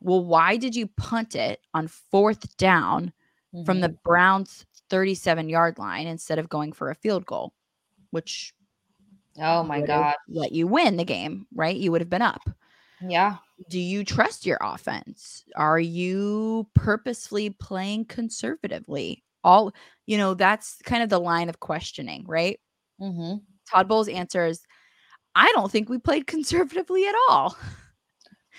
[0.00, 3.12] well why did you punt it on fourth down
[3.54, 3.64] mm-hmm.
[3.64, 4.02] from the mm-hmm.
[4.04, 7.54] browns 37 yard line instead of going for a field goal
[8.10, 8.52] which
[9.40, 10.14] Oh my God.
[10.28, 11.76] Let you win the game, right?
[11.76, 12.48] You would have been up.
[13.00, 13.36] Yeah.
[13.68, 15.44] Do you trust your offense?
[15.56, 19.24] Are you purposefully playing conservatively?
[19.42, 19.72] All,
[20.06, 22.58] you know, that's kind of the line of questioning, right?
[23.00, 23.38] Mm-hmm.
[23.70, 24.60] Todd Bowles answers,
[25.34, 27.56] I don't think we played conservatively at all.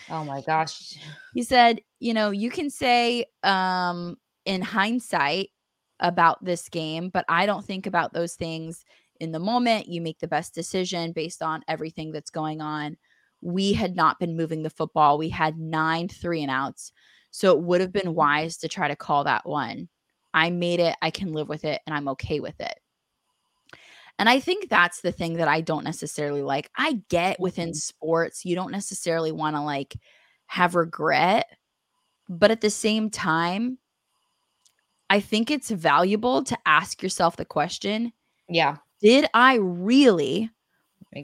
[0.10, 0.98] Oh my gosh.
[1.34, 5.50] He said, you know, you can say um in hindsight
[6.00, 8.86] about this game, but I don't think about those things
[9.20, 9.88] in the moment.
[9.88, 12.98] You make the best decision based on everything that's going on.
[13.42, 15.18] We had not been moving the football.
[15.18, 16.92] We had nine three and outs.
[17.32, 18.14] So it would have been mm-hmm.
[18.14, 19.90] wise to try to call that one.
[20.34, 20.96] I made it.
[21.02, 22.80] I can live with it and I'm okay with it.
[24.18, 26.70] And I think that's the thing that I don't necessarily like.
[26.78, 27.76] I get within mm-hmm.
[27.76, 29.96] sports, you don't necessarily want to like
[30.48, 31.48] have regret.
[32.30, 33.78] But at the same time,
[35.10, 38.14] I think it's valuable to ask yourself the question
[38.48, 40.50] Yeah did I really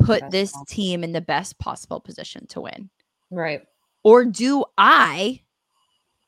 [0.01, 0.65] put this possible.
[0.67, 2.91] team in the best possible position to win?
[3.31, 3.63] Right.
[4.03, 5.41] Or do I,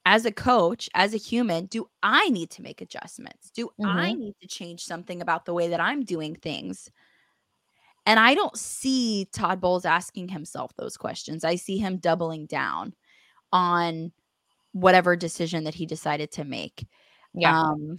[0.03, 3.51] as a coach, as a human, do I need to make adjustments?
[3.51, 3.85] Do mm-hmm.
[3.85, 6.89] I need to change something about the way that I'm doing things?
[8.07, 11.43] And I don't see Todd Bowles asking himself those questions.
[11.43, 12.95] I see him doubling down
[13.51, 14.11] on
[14.71, 16.87] whatever decision that he decided to make.
[17.35, 17.61] Yeah.
[17.61, 17.97] Um,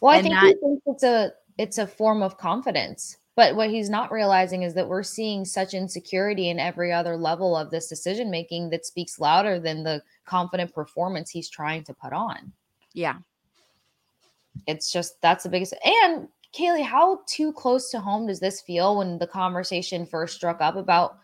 [0.00, 3.18] well, I think that, he thinks it's a it's a form of confidence.
[3.36, 7.54] But what he's not realizing is that we're seeing such insecurity in every other level
[7.54, 12.14] of this decision making that speaks louder than the confident performance he's trying to put
[12.14, 12.50] on.
[12.94, 13.16] Yeah.
[14.66, 18.96] It's just that's the biggest and Kailey, how too close to home does this feel
[18.96, 21.18] when the conversation first struck up about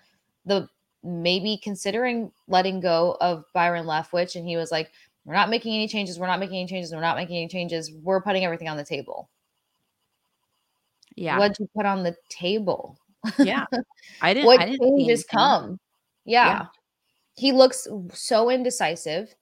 [0.45, 0.69] the
[1.03, 4.37] maybe considering letting go of Byron Leftwich?
[4.37, 4.93] And he was like,
[5.25, 6.19] We're not making any changes.
[6.19, 6.93] We're not making any changes.
[6.93, 7.91] We're not making any changes.
[8.03, 9.31] We're putting everything on the table.
[11.17, 11.39] Yeah.
[11.39, 12.99] What'd you put on the table?
[13.39, 13.65] Yeah.
[14.23, 14.47] I didn't.
[14.47, 15.81] what I didn't changes come?
[16.25, 16.47] Yeah.
[16.47, 16.67] Yeah.
[17.35, 19.35] He looks so indecisive.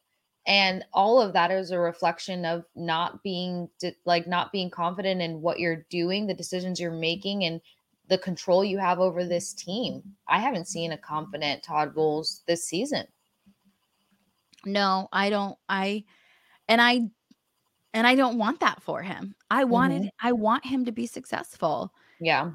[0.47, 3.69] And all of that is a reflection of not being
[4.05, 7.61] like not being confident in what you're doing, the decisions you're making, and
[8.09, 10.03] the control you have over this team.
[10.29, 13.07] I haven't seen a confident Todd Bowles this season.
[14.67, 15.57] No, I don't.
[15.69, 16.05] I
[16.69, 17.09] and I
[17.95, 19.35] and I don't want that for him.
[19.51, 20.11] I wanted.
[20.21, 21.93] I want him to be successful.
[22.21, 22.51] Yeah.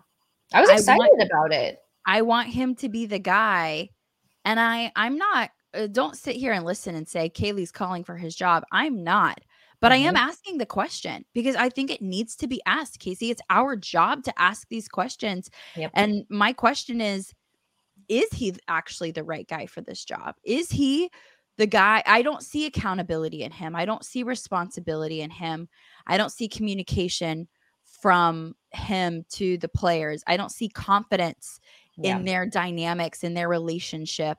[0.53, 1.79] I was I excited want- about it.
[2.05, 3.89] I want him to be the guy.
[4.45, 8.17] And I I'm not uh, don't sit here and listen and say Kailey's calling for
[8.17, 8.63] his job.
[8.71, 9.39] I'm not.
[9.81, 13.31] But I am asking the question because I think it needs to be asked, Kasey.
[13.31, 15.49] It's our job to ask these questions.
[15.77, 15.91] Yep.
[15.93, 17.33] And my question is
[18.09, 20.35] is he actually the right guy for this job?
[20.43, 21.09] Is he
[21.59, 22.01] the guy?
[22.05, 23.75] I don't see accountability in him.
[23.75, 25.67] I don't see responsibility in him.
[26.07, 27.47] I don't see communication
[28.01, 30.23] from him to the players.
[30.25, 31.59] I don't see confidence
[31.97, 32.17] Yeah.
[32.17, 34.37] in their dynamics in their relationship.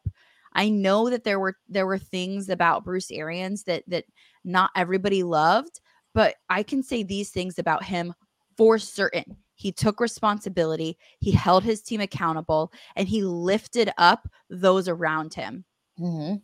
[0.55, 4.07] I know that there were there were things about Bruce Arians that that
[4.43, 5.81] not everybody loved,
[6.15, 8.15] but I can say these things about him
[8.57, 9.37] for certain.
[9.57, 15.67] He took responsibility, he held his team accountable, and he lifted up those around him.
[15.99, 16.37] hmm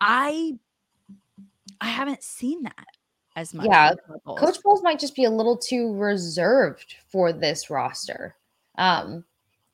[0.00, 0.58] I
[1.80, 2.86] I haven't seen that
[3.36, 3.66] as much.
[3.66, 3.94] Yeah.
[4.36, 8.36] Coach Bowles might just be a little too reserved for this roster.
[8.76, 9.24] Um,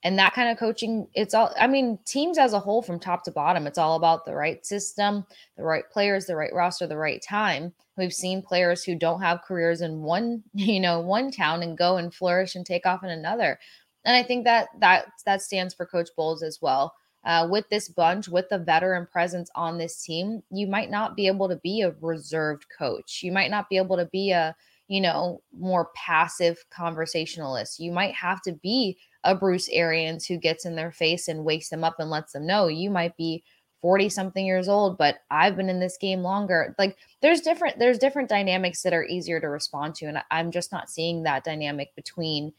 [0.03, 3.25] and that kind of coaching, it's all, I mean, teams as a whole from top
[3.25, 6.97] to bottom, it's all about the right system, the right players, the right roster, the
[6.97, 7.73] right time.
[7.97, 11.97] We've seen players who don't have careers in one, you know, one town and go
[11.97, 13.59] and flourish and take off in another.
[14.05, 16.95] And I think that that that stands for Coach Bowles as well.
[17.27, 21.27] Uh, with this bunch, with the veteran presence on this team, you might not be
[21.27, 23.21] able to be a reserved coach.
[23.25, 24.55] You might not be able to be a,
[24.87, 27.81] you know, more passive conversationalist.
[27.81, 31.69] You might have to be a Bruce Arians who gets in their face and wakes
[31.69, 33.43] them up and lets them know you might be
[33.83, 36.77] 40 something years old, but I've been in this game longer.
[36.79, 40.71] Like there's different there's different dynamics that are easier to respond to and I'm just
[40.71, 42.53] not seeing that dynamic between,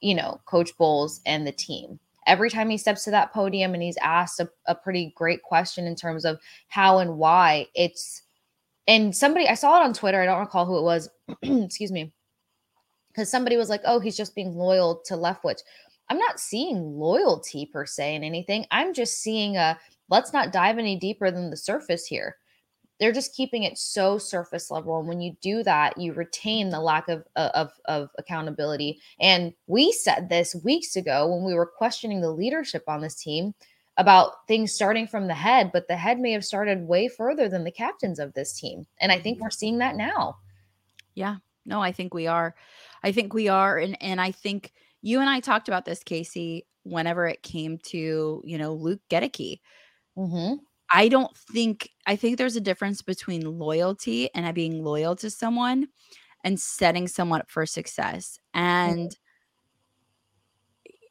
[0.00, 3.82] you know, Coach Bowles and the team every time he steps to that podium and
[3.82, 6.38] he's asked a, a pretty great question in terms of
[6.68, 8.22] how and why it's
[8.86, 11.08] and somebody i saw it on twitter i don't recall who it was
[11.42, 12.12] excuse me
[13.08, 15.60] because somebody was like oh he's just being loyal to leftwich.
[16.10, 18.64] I'm not seeing loyalty per se in anything.
[18.70, 22.36] I'm just seeing a let's not dive any deeper than the surface here
[22.98, 26.80] they're just keeping it so surface level and when you do that you retain the
[26.80, 32.20] lack of of of accountability and we said this weeks ago when we were questioning
[32.20, 33.54] the leadership on this team
[33.96, 37.64] about things starting from the head but the head may have started way further than
[37.64, 40.36] the captains of this team and i think we're seeing that now
[41.14, 41.36] Yeah.
[41.66, 42.54] No, I think we are.
[43.02, 43.76] I think we are.
[43.76, 48.42] And and I think you and I talked about this, Kasey, whenever it came to,
[48.44, 49.60] you know, Luke Goedeke.
[50.16, 50.54] mm-hmm.
[50.90, 55.88] I don't think I think there's a difference between loyalty and being loyal to someone
[56.44, 58.38] and setting someone up for success.
[58.54, 59.16] And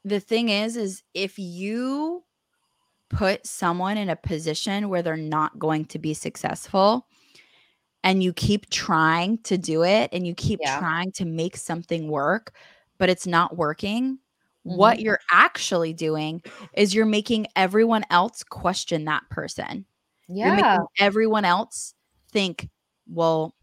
[0.04, 2.24] the thing is is if you
[3.10, 7.08] put someone in a position where they're not going to be successful
[8.04, 10.80] and you keep trying to do it and you keep Yeah.
[10.80, 12.54] trying to make something work
[13.00, 14.20] but it's not working
[14.76, 15.06] what mm-hmm.
[15.06, 16.42] you're actually doing
[16.74, 19.86] is you're making everyone else question that person
[20.28, 21.94] you're yeah making everyone else
[22.32, 22.70] think,
[23.08, 23.56] well,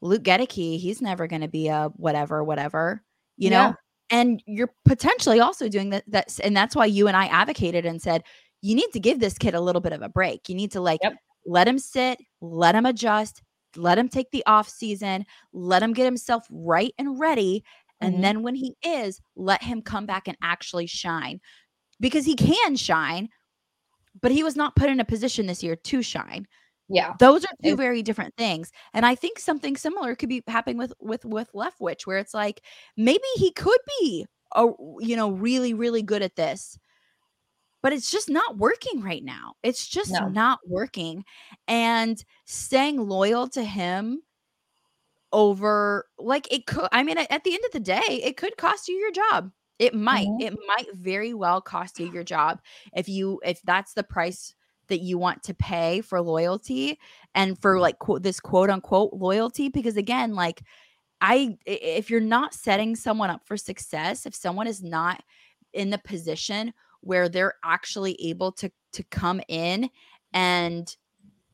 [0.00, 3.02] Luke Goedeke, he's never going to be a whatever, whatever,
[3.36, 3.68] you Yeah.
[3.68, 3.74] know?
[4.10, 6.04] And you're potentially also doing that.
[6.08, 8.24] That's, and that's why you and I advocated and said,
[8.62, 10.48] you need to give this kid a little bit of a break.
[10.48, 11.14] You need to like Yep.
[11.46, 13.42] let him sit, let him adjust,
[13.76, 17.62] let him take the off season, let him get himself right and ready.
[18.00, 18.24] And Mhm.
[18.24, 21.40] then when he is, let him come back and actually shine
[22.00, 23.28] because he can shine,
[24.20, 26.46] but he was not put in a position this year to shine.
[26.88, 28.72] yeah Those are two very different things.
[28.94, 32.62] And I think something similar could be happening with with with Leftwich, where it's like
[32.96, 34.66] maybe he could be a
[35.00, 36.78] you know really really good at this,
[37.82, 39.54] but it's just not working right now.
[39.62, 40.20] It's just No.
[40.22, 41.24] not working.
[41.66, 44.22] And staying loyal to him
[45.32, 48.88] over like it could I mean at the end of the day, it could cost
[48.88, 49.52] you your job.
[49.78, 50.26] It might.
[50.26, 50.42] Mhm.
[50.42, 52.60] It might very well cost you your job
[52.94, 54.54] if you if that's the price
[54.88, 56.98] that you want to pay for loyalty
[57.34, 60.62] and for like quote this quote unquote loyalty because again like
[61.20, 65.22] I if you're not setting someone up for success, if someone is not
[65.72, 66.72] in the position
[67.02, 69.88] where they're actually able to to come in
[70.32, 70.94] and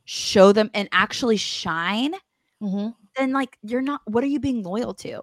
[0.05, 2.15] show them and actually shine,
[2.63, 2.89] Mm-hmm.
[3.17, 5.23] Then like you're not what are you being loyal to?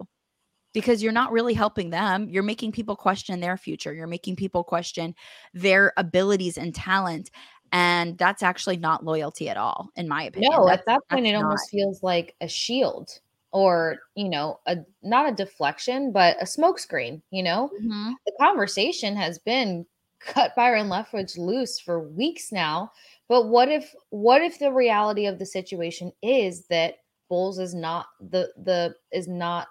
[0.72, 2.28] Because you're not really helping them.
[2.28, 3.94] You're making people question their future.
[3.94, 5.14] You're making people question
[5.52, 7.30] their abilities and talent.
[7.72, 10.52] And that's actually not loyalty at all, in my opinion.
[10.52, 11.44] No, That's- at that point, it not.
[11.44, 13.10] almost feels like a shield
[13.52, 17.22] or, you know, a not a deflection, but a smokescreen.
[17.30, 18.14] You know, Mhm.
[18.26, 19.86] the conversation has been
[20.20, 22.90] cut Byron Leftwich loose for weeks now.
[23.28, 26.98] But what if what if the reality of the situation is that
[27.58, 29.68] Is not the the is not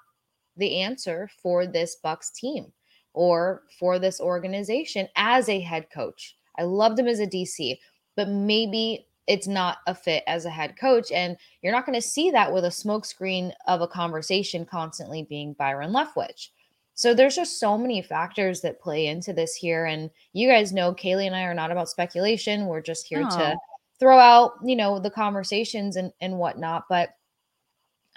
[0.57, 2.71] the answer for this Bucs team
[3.13, 6.35] or for this organization as a head coach?
[6.57, 7.77] I loved him as a DC,
[8.15, 11.11] but maybe it's not a fit as a head coach.
[11.11, 15.53] And you're not going to see that with a smokescreen of a conversation constantly being
[15.53, 16.49] Byron Leftwich.
[16.95, 19.85] So there's just so many factors that play into this here.
[19.85, 22.67] And you guys know Kailey and I are not about speculation.
[22.67, 23.57] We're just here to
[23.99, 26.85] throw out, you know, the conversations and, and whatnot.
[26.89, 27.15] But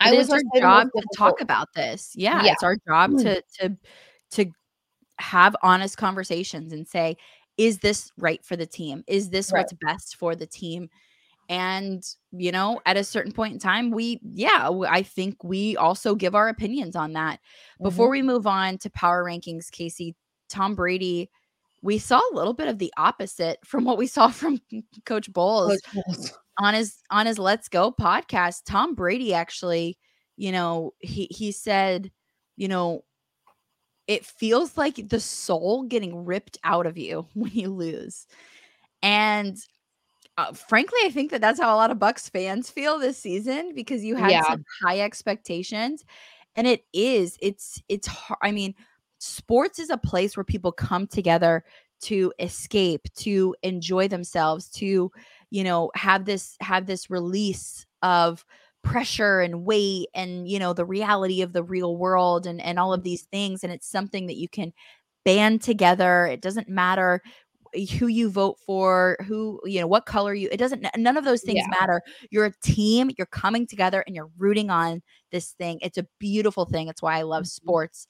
[0.01, 2.13] It would is our just say the job to talk about this.
[2.15, 2.53] Yeah, Yeah.
[2.53, 3.23] it's our job Mm.
[3.23, 3.77] to to
[4.33, 4.53] to
[5.19, 7.17] have honest conversations and say,
[7.57, 9.03] is this right for the team?
[9.07, 9.61] Is this Right.
[9.61, 10.91] what's best for the team?
[11.49, 16.15] And you know, at a certain point in time, we yeah, I think we also
[16.15, 17.41] give our opinions on that.
[17.83, 18.11] Before Mhm.
[18.13, 20.15] we move on to power rankings, Kasey,
[20.51, 21.31] Tom Brady,
[21.83, 24.61] we saw a little bit of the opposite from what we saw from
[25.07, 26.33] Coach Bowles Coach Bowles.
[26.59, 29.99] On his on his Let's Go podcast, Tom Brady actually,
[30.37, 32.11] you know, he he said,
[32.57, 33.05] you know,
[34.07, 38.27] it feels like the soul getting ripped out of you when you lose.
[39.03, 39.57] And
[40.39, 43.73] uh, frankly, I think that that's how a lot of Bucs fans feel this season
[43.75, 44.57] because you had Yeah.
[44.83, 46.05] high expectations
[46.57, 48.39] and it is it's it's hard.
[48.43, 48.75] I mean,
[49.19, 51.65] sports is a place where people come together
[52.03, 55.11] to escape, to enjoy themselves, to
[55.51, 58.45] you know, have this have this release of
[58.83, 62.93] pressure and weight and you know the reality of the real world and and all
[62.93, 64.73] of these things and it's something that you can
[65.25, 67.21] band together it doesn't matter
[67.99, 71.43] who you vote for who you know what color you it doesn't none of those
[71.43, 71.71] things Yeah.
[71.81, 76.07] matter you're a team you're coming together and you're rooting on this thing it's a
[76.21, 77.49] beautiful thing it's why i love Mhm.
[77.49, 78.07] sports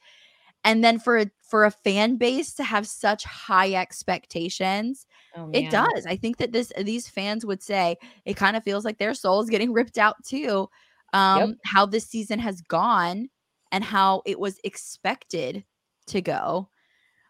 [0.66, 5.06] and then for a, for a fan base to have such high expectations
[5.36, 6.06] Oh, it does.
[6.06, 9.40] I think that this these fans would say it kind of feels like their soul
[9.40, 10.68] is getting ripped out too.
[11.12, 13.28] Um, how this season has gone
[13.72, 15.64] and how it was expected
[16.06, 16.68] to go.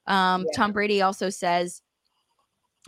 [0.06, 0.56] Um, Yeah.
[0.56, 1.82] Tom Brady also says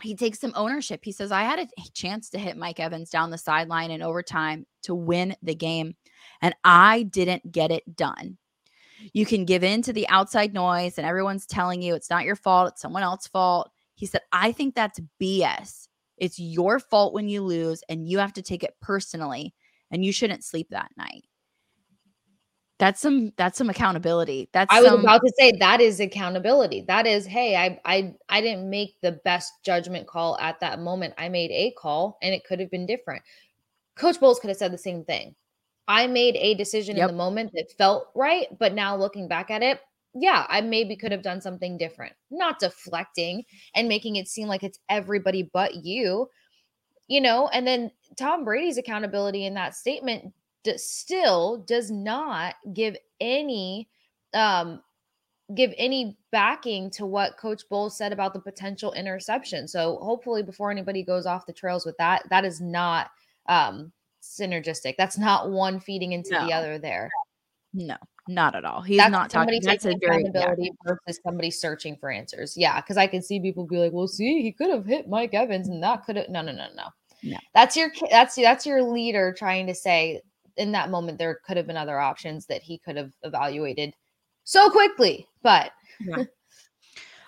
[0.03, 1.01] he takes some ownership.
[1.05, 4.67] He says, I had a chance to hit Mike Evans down the sideline in overtime
[4.83, 5.97] to win the game,
[6.41, 8.39] and I didn't get it done.
[9.13, 12.37] You can give in to the outside noise, and everyone's telling you it's not your
[12.37, 13.71] fault, it's someone else's fault.
[13.95, 15.89] He said, I think that's BS.
[16.17, 19.55] It's your fault when you lose, and you have to take it personally,
[19.91, 21.25] and you shouldn't sleep that night.
[22.79, 24.49] That's some that's some accountability.
[24.53, 26.85] That's I was some, about to say that is accountability.
[26.87, 31.15] That is, hey, I I I didn't make the best judgment call at that moment.
[31.19, 33.23] I made a call and it could have been different.
[33.97, 35.35] Coach Bowles could have said the same thing.
[35.89, 37.03] I made a decision Yep.
[37.03, 39.81] in the moment that felt right, but now looking back at it,
[40.15, 42.15] yeah, I maybe could have done something different.
[42.31, 46.29] Not deflecting and making it seem like it's everybody but you.
[47.09, 50.35] You know, and then Tom Brady's accountability in that statement
[50.65, 53.89] d- still does not give any
[54.35, 54.83] um
[55.55, 59.67] give any backing to what coach Bowles said about the potential interception.
[59.69, 63.11] So hopefully before anybody goes off the trails with that, that is not
[63.49, 63.93] um
[64.23, 64.95] synergistic.
[64.99, 67.11] That's not one feeding into the other there.
[67.73, 67.97] no,
[68.29, 68.83] not at all.
[68.83, 69.61] He's that's not talking.
[69.63, 70.55] That's a very yeah.
[70.87, 72.57] versus somebody searching for answers.
[72.57, 75.35] Yeah, because I can see people be like, "Well, see, he could have hit Mike
[75.35, 76.85] Evans, and that could have." No, no, no, no.
[77.23, 77.39] No.
[77.55, 80.21] That's your that's that's your leader trying to say
[80.57, 83.95] in that moment there could have been other options that he could have evaluated
[84.45, 86.25] so quickly, but Yeah.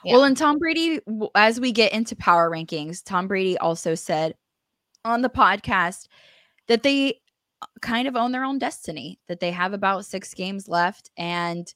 [0.02, 0.14] Yeah.
[0.14, 1.00] Well, and Tom Brady,
[1.34, 4.34] as we get into power rankings, Tom Brady also said
[5.04, 6.06] on the podcast
[6.70, 7.20] that they
[7.60, 11.10] uh, kind of own their own destiny, that they have about six games left.
[11.16, 11.74] And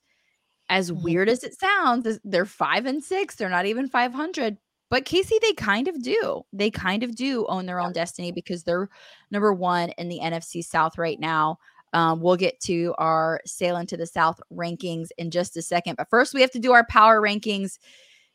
[0.68, 1.02] as Mhm.
[1.02, 3.34] weird as it sounds, they're five and six.
[3.34, 4.56] They're not even 500.
[4.90, 6.42] But Kasey, they kind of do.
[6.52, 8.88] They kind of do own their own destiny because they're
[9.32, 11.58] number one in the NFC South right now.
[11.92, 15.96] Um, we'll get to our sail into the South rankings in just a second.
[15.96, 17.78] But first, we have to do our power rankings.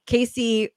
[0.08, 0.70] Kasey,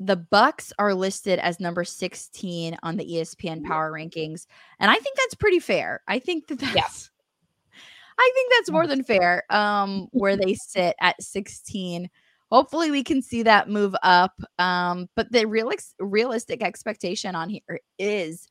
[0.00, 4.46] the Bucs are listed as number 16 on the ESPN power rankings.
[4.80, 6.02] And I think that's pretty fair.
[6.08, 7.10] I think that that's
[8.18, 9.44] I think that's more than fair.
[9.50, 12.08] Um, where they sit at 16.
[12.50, 14.32] Hopefully, we can see that move up.
[14.58, 18.46] Um, but the real realistic expectation on here is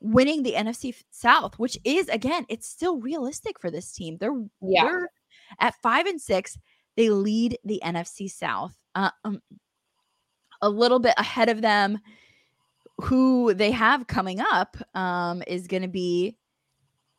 [0.00, 4.16] winning the NFC South, which is again, it's still realistic for this team.
[4.18, 4.32] They're
[4.62, 4.84] yeah.
[4.84, 5.10] they're
[5.60, 6.58] at five and six.
[6.96, 8.76] They lead the NFC South.
[8.94, 9.40] Uh, um,
[10.62, 11.98] a little bit ahead of them.
[13.02, 16.36] Who they have coming up um, is going to be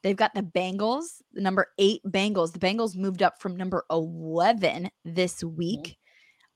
[0.03, 2.51] They've got the Bengals, the number eight Bengals.
[2.51, 5.55] The Bengals moved up from number 11 this mm-hmm.
[5.55, 5.97] week.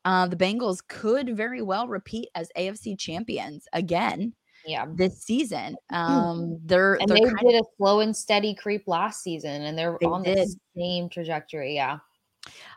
[0.04, 4.34] Uh, the Bengals could very well repeat as AFC champions again.
[4.66, 5.78] Yeah, this season.
[5.92, 9.78] Um, they're and they're they did of, a slow and steady creep last season, and
[9.78, 10.38] they're they on did.
[10.38, 11.76] the same trajectory.
[11.76, 12.00] Yeah.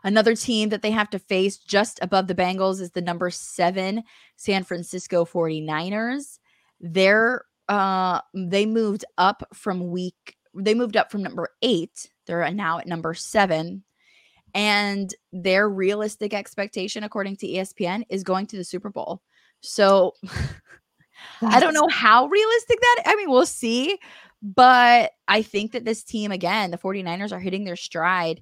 [0.03, 4.03] Another team that they have to face just above the Bengals is the number seven
[4.35, 6.39] San Francisco 49ers.
[6.79, 12.09] They're uh they moved up from week they moved up from number eight.
[12.27, 13.83] They're now at number seven.
[14.53, 19.21] And their realistic expectation, according to ESPN, is going to the Super Bowl.
[19.61, 20.13] So
[21.41, 23.97] I don't know how realistic that I mean, we'll see.
[24.43, 28.41] But I think that this team, again, the 49ers are hitting their stride.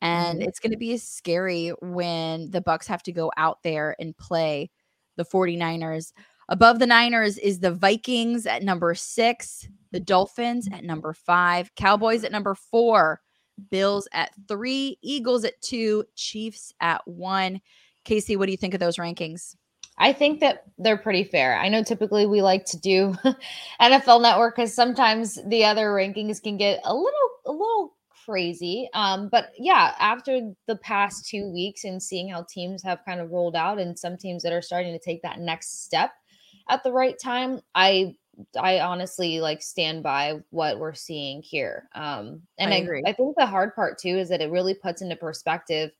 [0.00, 0.48] And mm-hmm.
[0.48, 4.70] it's going to be scary when the Bucs have to go out there and play
[5.16, 6.12] the 49ers.
[6.48, 12.24] Above the Niners is the Vikings at number six the Dolphins at number five, Cowboys
[12.24, 13.20] at number four,
[13.70, 17.60] Bills at three, Eagles at two, Chiefs at one.
[18.04, 19.56] Kasey, what do you think of those rankings?
[19.98, 21.58] I think that they're pretty fair.
[21.58, 23.14] I know typically we like to do
[23.80, 28.88] NFL Network because sometimes the other rankings can get a little a little crazy.
[28.94, 33.30] Um, but yeah, after the past two weeks and seeing how teams have kind of
[33.30, 36.12] rolled out and some teams that are starting to take that next step
[36.68, 38.16] at the right time, I
[38.58, 41.88] I honestly like stand by what we're seeing here.
[41.94, 43.02] Um, and I, I agree.
[43.06, 45.90] I think the hard part too is that it really puts into perspective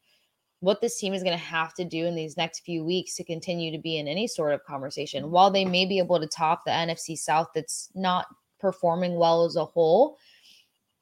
[0.60, 3.24] what this team is going to have to do in these next few weeks to
[3.24, 5.30] continue to be in any sort of conversation.
[5.30, 8.26] While they may be able to top the NFC South that's not
[8.60, 10.18] performing well as a whole,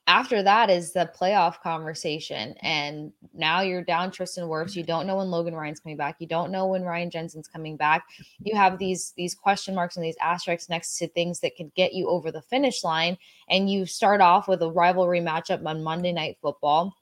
[0.08, 2.54] after that is the playoff conversation.
[2.62, 4.74] And now you're down Tristan Wirfs.
[4.74, 4.88] You mm-hmm.
[4.88, 6.16] don't know when Logan Ryan's coming back.
[6.18, 8.04] You don't know when Ryan Jensen's coming back.
[8.42, 11.92] You have these these question marks and these asterisks next to things that could get
[11.92, 13.18] you over the finish line.
[13.50, 16.94] And you start off with a rivalry matchup on Monday Night Football.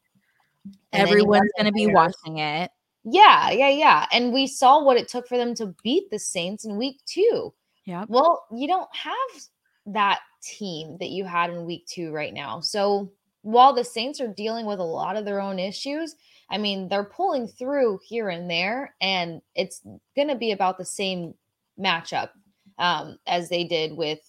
[0.92, 2.72] Everyone's going to be watching it.
[3.04, 4.06] Yeah, yeah, yeah.
[4.10, 7.54] And we saw what it took for them to beat the Saints in week two.
[7.84, 8.04] Yeah.
[8.08, 9.42] Well, you don't have
[9.86, 12.60] that team that you had in week two right now.
[12.60, 13.10] So
[13.42, 16.16] while the Saints are dealing with a lot of their own issues,
[16.50, 19.82] I mean, they're pulling through here and there, and it's
[20.14, 21.34] going to be about the same
[21.78, 22.30] matchup
[22.78, 24.20] um, as they did with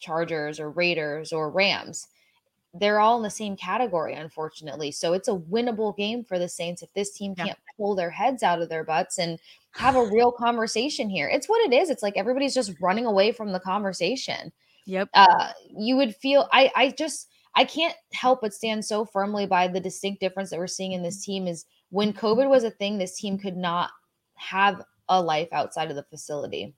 [0.00, 2.08] Chargers or Raiders or Rams.
[2.74, 4.92] They're all in the same category, unfortunately.
[4.92, 8.42] So it's a winnable game for the Saints if this team can't pull their heads
[8.42, 9.38] out of their butts and
[9.72, 11.28] have a real conversation here.
[11.28, 11.90] It's what it is.
[11.90, 14.52] It's like everybody's just running away from the conversation.
[14.86, 15.10] Yep.
[15.14, 19.68] Uh, you would feel I I just I can't help but stand so firmly by
[19.68, 22.98] the distinct difference that we're seeing in this team is when COVID was a thing,
[22.98, 23.90] this team could not
[24.36, 26.74] have a life outside of the facility.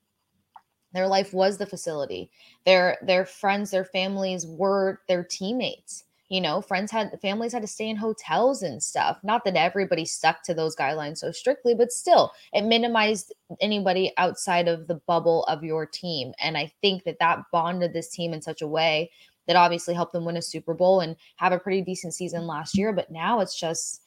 [0.94, 2.30] Their life was the facility.
[2.64, 7.68] Their their friends, their families were their teammates you know friends had families had to
[7.68, 9.18] stay in hotels and stuff.
[9.22, 14.68] Not that everybody stuck to those guidelines so strictly but still it minimized anybody outside
[14.68, 16.32] of the bubble of your team.
[16.40, 19.10] And i think that that bonded this team in such a way
[19.46, 22.76] that obviously helped them win a super bowl and have a pretty decent season last
[22.76, 22.92] year.
[22.92, 24.02] But now it's just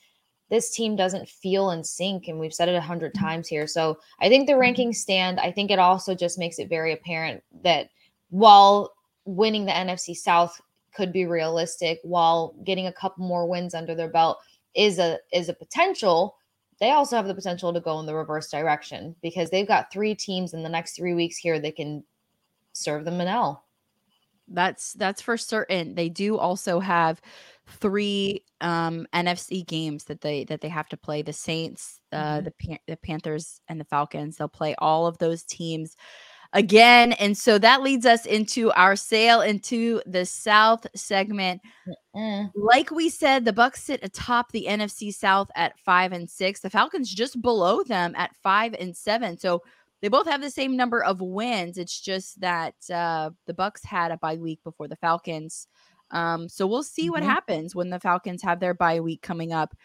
[0.49, 3.26] this team doesn't feel in sync and we've said it a hundred mm-hmm.
[3.26, 3.68] times here.
[3.68, 5.39] So i think the rankings stand.
[5.39, 7.89] I think it also just makes it very apparent that
[8.30, 8.93] while
[9.26, 10.61] winning the nfc south
[10.97, 14.39] could be realistic while getting a couple more wins under their belt
[14.75, 16.35] is a is a potential
[16.79, 20.13] they also have the potential to go in the reverse direction because they've got three
[20.13, 22.03] teams in the next three weeks here that can
[22.73, 23.65] serve them an L.
[24.47, 25.95] That's that's for certain.
[25.95, 27.19] They do also have
[27.65, 31.21] three um NFC games that they that they have to play.
[31.21, 32.45] The Saints, uh, mm-hmm.
[32.45, 34.37] the the Panthers, and the Falcons.
[34.37, 35.97] They'll play all of those teams
[36.58, 37.14] again.
[37.14, 41.62] And so that leads us into our sail into the South segment.
[42.16, 42.51] Mm-mm.
[42.55, 46.60] Like we said, the Bucs sit atop the NFC South at five and six.
[46.60, 49.38] The Falcons just below them at five and seven.
[49.38, 49.62] So
[50.01, 51.78] they both have the same number of wins.
[51.78, 55.68] It's just that uh, the Bucs had a bye week before the Falcons.
[56.10, 57.12] Um, so we'll see mm-hmm.
[57.12, 59.76] what happens when the Falcons have their bye week coming up.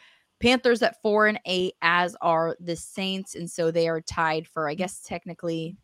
[0.41, 4.68] Panthers at four and eight, as are the Saints, and so they are tied for,
[4.68, 5.77] I guess, technically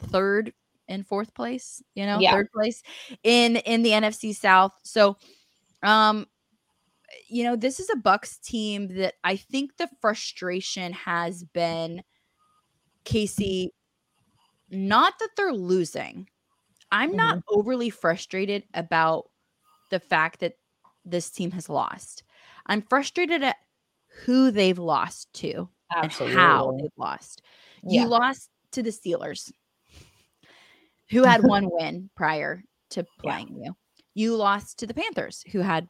[0.00, 0.52] third
[0.88, 2.32] and fourth place, you know, yeah.
[2.32, 2.82] third place
[3.22, 4.72] in in the NFC South.
[4.82, 5.16] So
[5.82, 6.26] um
[7.28, 12.02] you know, this is a Bucs team that I think the frustration has been
[13.04, 13.68] Kasey,
[14.70, 16.28] not that they're losing.
[16.90, 17.58] I'm not Mm-hmm.
[17.58, 19.30] overly frustrated about
[19.90, 20.54] the fact that
[21.04, 22.22] this team has lost.
[22.66, 23.56] I'm frustrated at
[24.24, 27.42] who they've lost to and how they've lost.
[27.82, 28.02] Yeah.
[28.02, 29.50] You lost to the Steelers,
[31.10, 33.74] who had one win prior to playing you.
[34.14, 35.88] You lost to the Panthers, who had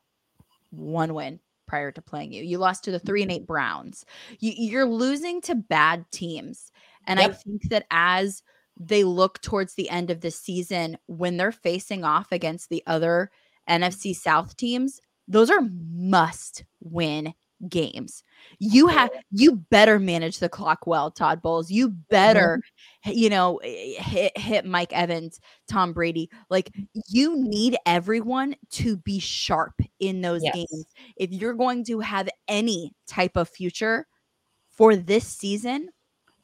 [0.71, 2.43] one win prior to playing you.
[2.43, 4.05] You lost to the three and eight Browns.
[4.41, 6.73] You, you're losing to bad teams.
[7.07, 8.43] And I think that as
[8.79, 13.31] they look towards the end of the season, when they're facing off against the other
[13.69, 17.35] NFC South teams, those are must win
[17.69, 18.23] games.
[18.59, 21.71] You have you better manage the clock well, Todd Bowles.
[21.71, 22.61] You better,
[23.05, 26.31] h- you know, eh, hit hit Mike Evans, Tom Brady.
[26.51, 26.71] Like
[27.09, 30.55] you need everyone to be sharp in those Yes.
[30.55, 30.87] games
[31.17, 34.07] if you're going to have any type of future
[34.71, 35.89] for this season.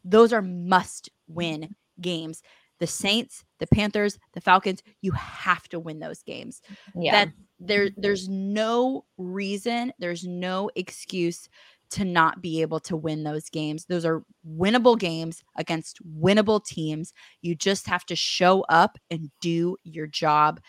[0.04, 2.42] Those are must win games.
[2.80, 6.60] The Saints, the Panthers, the Falcons, you have to win those games
[6.96, 7.12] Yeah.
[7.24, 11.48] that there there's no reason there's no excuse
[11.90, 13.86] to not be able to win those games.
[13.86, 17.12] Those are winnable games against winnable teams.
[17.40, 20.60] You just have to show up and do your job.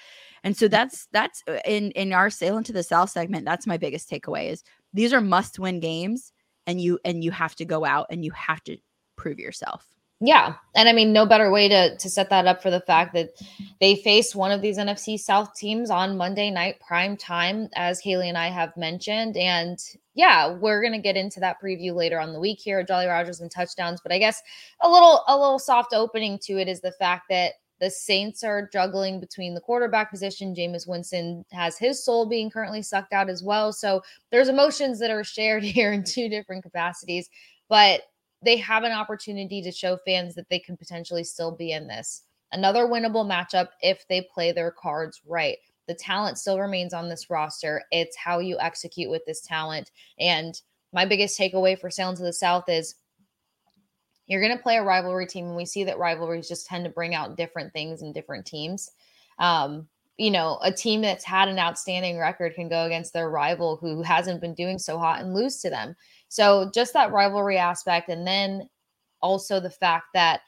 [0.44, 3.78] And so that's that's uh, in in our sail into the south segment that's my
[3.78, 4.64] biggest takeaway is
[4.94, 6.32] these are must win games
[6.68, 8.78] and you and you have to go out and you have to
[9.16, 10.56] prove yourself Yeah.
[10.76, 13.32] And I mean, no better way to, to set that up for the fact that
[13.82, 18.30] they face one of these NFC South teams on Monday night prime time, as Kailey
[18.30, 19.36] and I have mentioned.
[19.36, 19.78] And
[20.14, 23.52] yeah, we're gonna get into that preview later on the week here Jolly Rogers and
[23.52, 24.00] touchdowns.
[24.02, 24.42] But I guess
[24.82, 28.70] a little a little soft opening to it is the fact that the Saints are
[28.72, 30.56] juggling between the quarterback position.
[30.56, 33.74] Jameis Winston has his soul being currently sucked out as well.
[33.74, 34.02] So
[34.32, 37.30] there's emotions that are shared here in two different capacities.
[37.68, 38.04] But
[38.46, 42.24] they have an opportunity to show fans that they can potentially still be in this.
[42.52, 45.58] Another winnable matchup if they play their cards right.
[45.88, 47.84] The talent still remains on this roster.
[47.92, 49.92] It's how you execute with this talent.
[50.20, 50.60] And
[50.94, 52.96] my biggest takeaway for Sailing to the South is
[54.28, 56.90] you're going to play a rivalry team, and we see that rivalries just tend to
[56.92, 58.90] bring out different things in different teams.
[59.38, 59.88] Um,
[60.18, 64.02] you know, a team that's had an outstanding record can go against their rival who
[64.02, 65.96] hasn't been doing so hot and lose to them.
[66.30, 68.70] So just that rivalry aspect, and then
[69.22, 70.42] also the fact that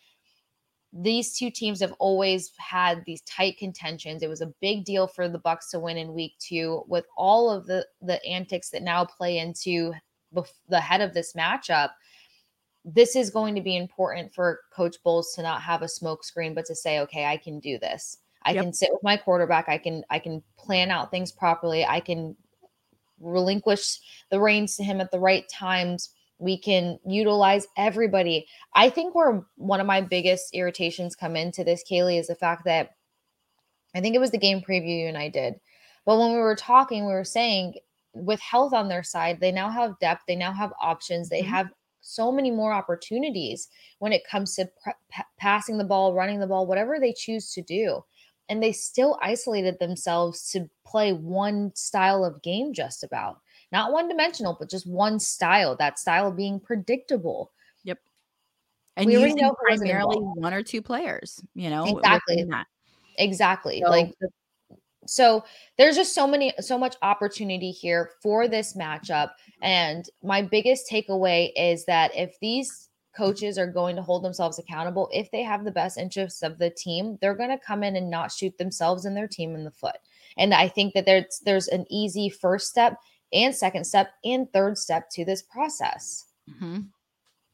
[0.94, 4.24] these two teams have always had these tight contentions.
[4.24, 7.52] It was a big deal for the Bucs to win in week two with all
[7.52, 9.94] of the the antics that now play into
[10.34, 11.90] bef- the head of this matchup.
[12.86, 16.54] This is going to be important for Coach Bowles to not have a smoke screen,
[16.54, 18.20] but to say, okay, I can do this.
[18.44, 18.64] I Yep.
[18.64, 19.68] can sit with my quarterback.
[19.68, 21.86] I can I can plan out things properly.
[21.86, 22.36] I can
[23.20, 24.00] relinquish
[24.30, 26.10] the reins to him at the right times.
[26.40, 28.48] We can utilize everybody.
[28.76, 32.66] I think where one of my biggest irritations come into this, Kailey, is the fact
[32.66, 32.92] that
[33.96, 35.56] I think it was the game preview you and I did.
[36.06, 37.76] But when we were talking, we were saying
[38.14, 41.48] with health on their side, they now have depth, they now have options, they Mhm.
[41.48, 41.70] have
[42.02, 46.48] so many more opportunities when it comes to pre- pa- passing the ball, running the
[46.48, 48.04] ball, whatever they choose to do.
[48.50, 53.40] And they still isolated themselves to play one style of game, just about
[53.72, 55.76] not one dimensional, but just one style.
[55.76, 57.52] That style being predictable.
[57.84, 58.00] Yep.
[58.96, 62.46] And We already using know who wasn't primarily one or two players, you know, Exactly.
[62.50, 62.68] that.
[63.18, 63.82] Exactly.
[63.84, 64.14] So- like
[65.10, 65.44] so
[65.78, 69.30] there's just so many so much opportunity here for this matchup
[69.62, 75.10] and my biggest takeaway is that if these coaches are going to hold themselves accountable
[75.12, 78.10] if they have the best interests of the team they're going to come in and
[78.10, 79.98] not shoot themselves and their team in the foot
[80.38, 82.98] and i think that there's there's an easy first step
[83.34, 86.26] and second step and third step to this process
[86.62, 86.86] Mhm.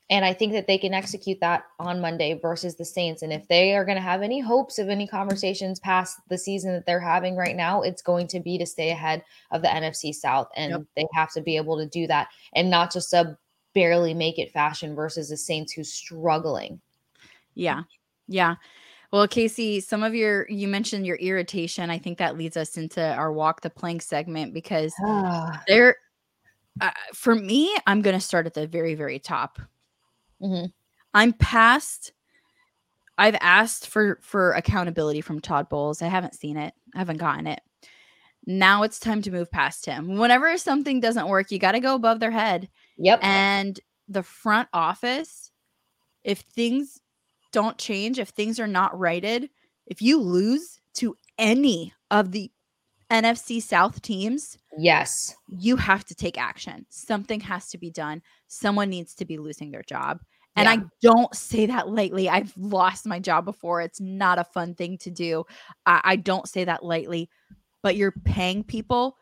[0.10, 3.24] and I think that they can execute that on Monday versus the Saints.
[3.24, 6.74] And if they are going to have any hopes of any conversations past the season
[6.74, 10.14] that they're having right now, it's going to be to stay ahead of the NFC
[10.14, 10.50] South.
[10.56, 10.82] And Yep.
[10.96, 13.36] they have to be able to do that and not just a
[13.74, 16.80] barely make it fashion versus the Saints who's struggling.
[17.56, 17.84] Yeah.
[18.28, 18.56] Yeah.
[19.12, 21.90] Well, Kasey, some of your you mentioned your irritation.
[21.90, 24.94] I think that leads us into our walk the plank segment because
[25.68, 25.98] there
[26.82, 29.60] uh, for me, I'm going to start at the very very top.
[30.42, 30.72] Mhm.
[31.14, 32.12] I'm past
[33.18, 36.02] I've asked for for accountability from Todd Bowles.
[36.02, 36.74] I haven't seen it.
[36.96, 37.62] I haven't gotten it.
[38.46, 40.18] Now it's time to move past him.
[40.18, 42.68] Whenever something doesn't work, you got to go above their head.
[42.98, 43.20] Yep.
[43.24, 45.52] And the front office,
[46.24, 47.00] if things
[47.52, 49.50] don't change, if things are not righted,
[49.86, 52.52] if you lose to any of the
[53.12, 55.36] NFC South teams, Yes.
[55.48, 56.86] you have to take action.
[56.90, 58.22] Something has to be done.
[58.48, 60.20] Someone needs to be losing their job.
[60.56, 62.30] And I don't say that lightly.
[62.30, 63.82] I've lost my job before.
[63.82, 65.46] It's not a fun thing to do.
[65.88, 67.30] I, I don't say that lightly,
[67.82, 69.18] but you're paying people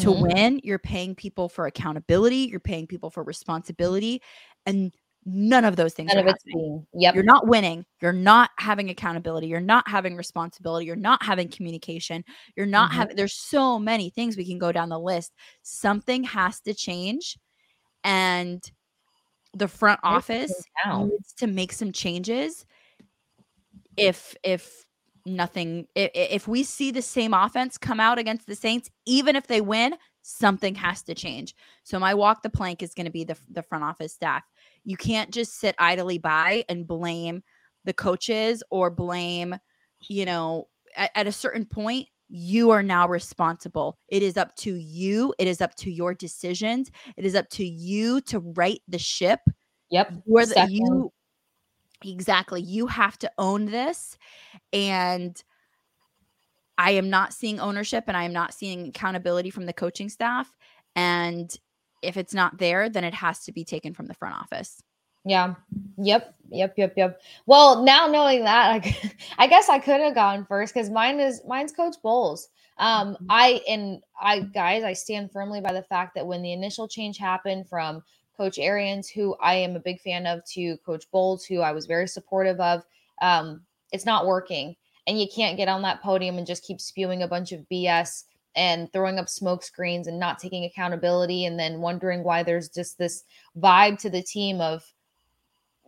[0.00, 0.22] to Mhm.
[0.22, 0.60] win.
[0.64, 2.48] You're paying people for accountability.
[2.50, 4.22] You're paying people for responsibility.
[4.66, 6.86] And none of those things None are of happening.
[6.94, 7.14] Yep.
[7.14, 7.84] You're not winning.
[8.02, 9.48] You're not having accountability.
[9.48, 10.86] You're not having responsibility.
[10.86, 12.24] You're not having communication.
[12.56, 12.94] You're not Mhm.
[12.94, 15.32] having, there's so many things we can go down the list.
[15.62, 17.38] Something has to change.
[18.04, 18.62] And
[19.54, 22.66] the front office needs to make some changes.
[23.96, 24.84] If, if,
[25.28, 25.86] nothing.
[25.94, 29.60] If, if we see the same offense come out against the saints even if they
[29.60, 31.54] win something has to change.
[31.84, 34.42] So my walk the plank is going to be the, the front office staff.
[34.84, 37.42] You can't just sit idly by and blame
[37.84, 39.56] the coaches or blame
[40.08, 43.98] you know at, at a certain point you are now responsible.
[44.08, 45.32] It is up to you.
[45.38, 46.90] It is up to your decisions.
[47.16, 49.40] It is up to you to right the ship.
[49.90, 50.12] Yep.
[50.26, 51.10] you're the, you
[52.04, 54.16] exactly you have to own this
[54.72, 55.42] and
[56.78, 60.56] i am not seeing ownership and i am not seeing accountability from the coaching staff
[60.94, 61.56] and
[62.02, 64.82] if it's not there then it has to be taken from the front office
[65.24, 65.54] Yeah.
[65.98, 66.34] Yep.
[66.50, 66.74] Yep.
[66.78, 66.92] Yep.
[66.96, 67.20] Yep.
[67.46, 71.42] Well, now knowing that, I, I guess I could have gone first because mine is
[71.46, 72.48] mine's Coach Bowles.
[72.78, 73.26] Um, Mhm.
[73.28, 77.18] I and I guys, I stand firmly by the fact that when the initial change
[77.18, 78.02] happened from
[78.38, 81.86] Coach Arians, who I am a big fan of, to Coach Bowles, who I was
[81.86, 82.84] very supportive of,
[83.20, 83.62] um,
[83.92, 84.76] it's not working.
[85.06, 88.24] And you can't get on that podium and just keep spewing a bunch of BS
[88.54, 92.96] and throwing up smoke screens and not taking accountability and then wondering why there's just
[92.96, 93.24] this
[93.58, 94.84] vibe to the team of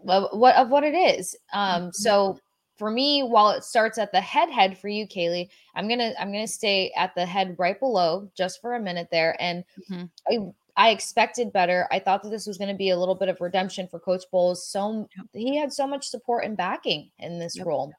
[0.08, 1.36] of what of what it is.
[1.52, 2.38] Um, so
[2.76, 6.32] for me, while it starts at the head head for you, Kailey, I'm gonna I'm
[6.32, 9.36] gonna stay at the head right below just for a minute there.
[9.40, 10.10] And Mhm.
[10.28, 11.86] I I expected better.
[11.90, 14.24] I thought that this was going to be a little bit of redemption for Coach
[14.30, 14.66] Bowles.
[14.66, 17.66] So he had so much support and backing in this Yep.
[17.66, 17.92] role.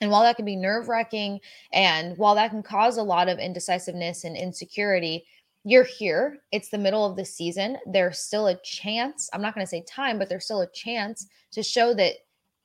[0.00, 1.40] And while that can be nerve wracking
[1.72, 5.26] and while that can cause a lot of indecisiveness and insecurity,
[5.64, 6.38] you're here.
[6.52, 7.76] It's the middle of the season.
[7.86, 9.28] There's still a chance.
[9.32, 12.14] I'm not going to say time, but there's still a chance to show that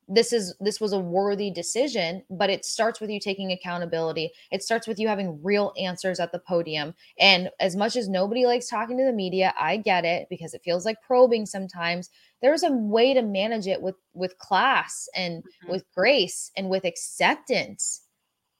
[0.07, 4.31] this is this was a worthy decision but it starts with you taking accountability.
[4.51, 6.93] It starts with you having real answers at the podium.
[7.19, 10.61] And as much as nobody likes talking to the media i get it because it
[10.63, 12.09] feels like probing sometimes.
[12.41, 15.69] There's a way to manage it with with class and Mhm.
[15.69, 18.01] with grace and with acceptance.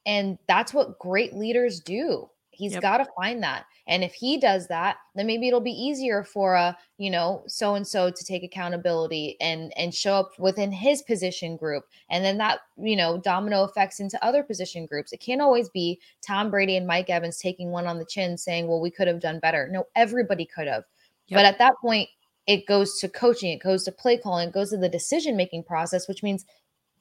[0.06, 2.82] And that's what great leaders do He's Yep.
[2.82, 3.66] got to find that.
[3.86, 7.74] And if he does that, then maybe it'll be easier for a, you know, so
[7.74, 11.84] and so to take accountability and and show up within his position group.
[12.10, 15.12] And then that, you know, domino effects into other position groups.
[15.12, 18.66] It can't always be Tom Brady and Mike Evans taking one on the chin saying,
[18.66, 20.84] "Well, we could have done better." No, everybody could have.
[21.28, 21.38] Yep.
[21.38, 22.08] But at that point,
[22.46, 26.06] it goes to coaching, it goes to play calling, it goes to the decision-making process,
[26.06, 26.44] which means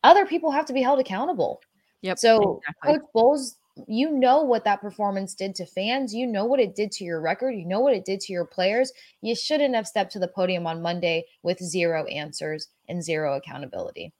[0.04, 1.62] other people have to be held accountable.
[2.02, 2.18] Yep.
[2.20, 2.94] So, exactly.
[2.94, 6.14] Coach Bowles, you know what that performance did to fans.
[6.14, 7.52] You know what it did to your record.
[7.52, 8.92] You know what it did to your players.
[9.22, 14.14] You shouldn't have stepped to the podium on Monday with zero answers and zero accountability.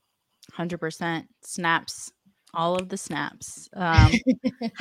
[0.58, 2.12] 100% snaps
[2.56, 4.12] all of the snaps um,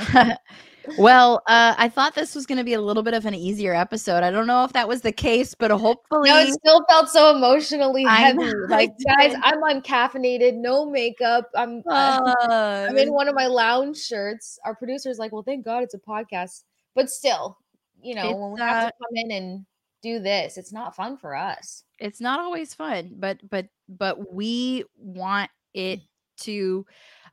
[0.98, 3.74] well uh, i thought this was going to be a little bit of an easier
[3.74, 7.08] episode i don't know if that was the case but hopefully No, it still felt
[7.08, 8.52] so emotionally heavy.
[8.68, 9.34] Like, guys.
[9.42, 11.48] I'm uncaffeinated, no makeup.
[11.54, 12.34] I'm uh,
[12.88, 14.58] I'm in one of my lounge shirts.
[14.64, 16.64] Our producer's like, "Well, thank God it's a podcast,"
[16.94, 17.58] but still,
[18.02, 19.66] you know, when we It's, have uh, to come in and
[20.02, 21.84] do this, it's not fun for us.
[21.98, 26.00] it's not always fun but but but we want it
[26.38, 26.84] to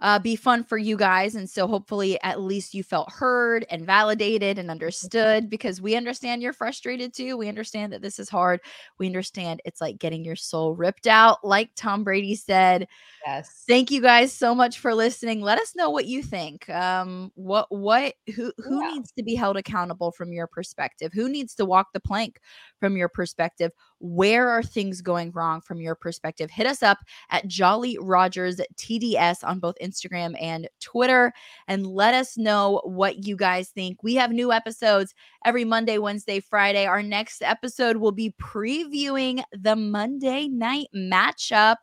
[0.01, 3.85] uh, be fun for you guys and so hopefully at least you felt heard and
[3.85, 8.59] validated and understood because we understand you're frustrated too we understand that this is hard
[8.97, 12.87] we understand it's like getting your soul ripped out like tom brady said
[13.25, 13.67] Yes.
[13.67, 17.67] thank you guys so much for listening let us know what you think um what
[17.69, 18.85] what who who Yeah.
[18.85, 22.39] needs to be held accountable from your perspective who needs to walk the plank
[22.79, 23.71] from your perspective
[24.01, 26.49] where are things going wrong from your perspective?
[26.49, 26.97] Hit us up
[27.29, 31.31] at jolly rogers tds on both instagram and twitter
[31.67, 34.01] and let us know what you guys think.
[34.01, 35.13] We have new episodes
[35.45, 36.85] every monday wednesday friday.
[36.85, 41.77] Our next episode will be previewing the monday night matchup.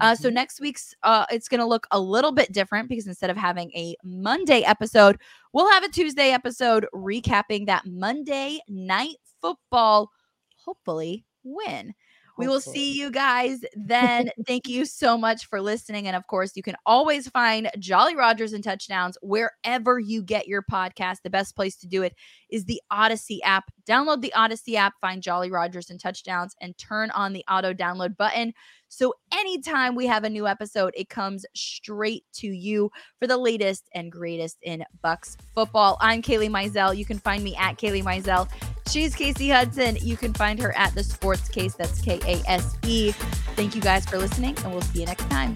[0.00, 3.30] Uh, so next week's uh, it's going to look a little bit different because instead
[3.30, 5.18] of having a Monday episode,
[5.52, 10.10] we'll have a Tuesday episode recapping that Monday night football,
[10.56, 11.94] hopefully win.
[12.38, 14.30] We will see you guys then.
[14.46, 16.06] Thank you so much for listening.
[16.06, 20.62] And of course, you can always find Jolly Rogers and Touchdowns wherever you get your
[20.62, 21.18] podcast.
[21.22, 22.14] The best place to do it
[22.50, 23.70] is the Audacy app.
[23.86, 28.16] Download the Audacy app, find Jolly Rogers and Touchdowns, and turn on the auto download
[28.16, 28.54] button.
[28.88, 33.88] So anytime we have a new episode, it comes straight to you for the latest
[33.94, 35.96] and greatest in Bucs football.
[36.00, 36.96] I'm Kailey Mizelle.
[36.96, 38.48] You can find me at Kailey Mizelle.
[38.88, 39.96] She's Kasey Hudson.
[40.00, 41.74] You can find her at the Sports Case.
[41.74, 43.12] That's K A S E.
[43.56, 45.54] Thank you guys for listening, and we'll see you next time.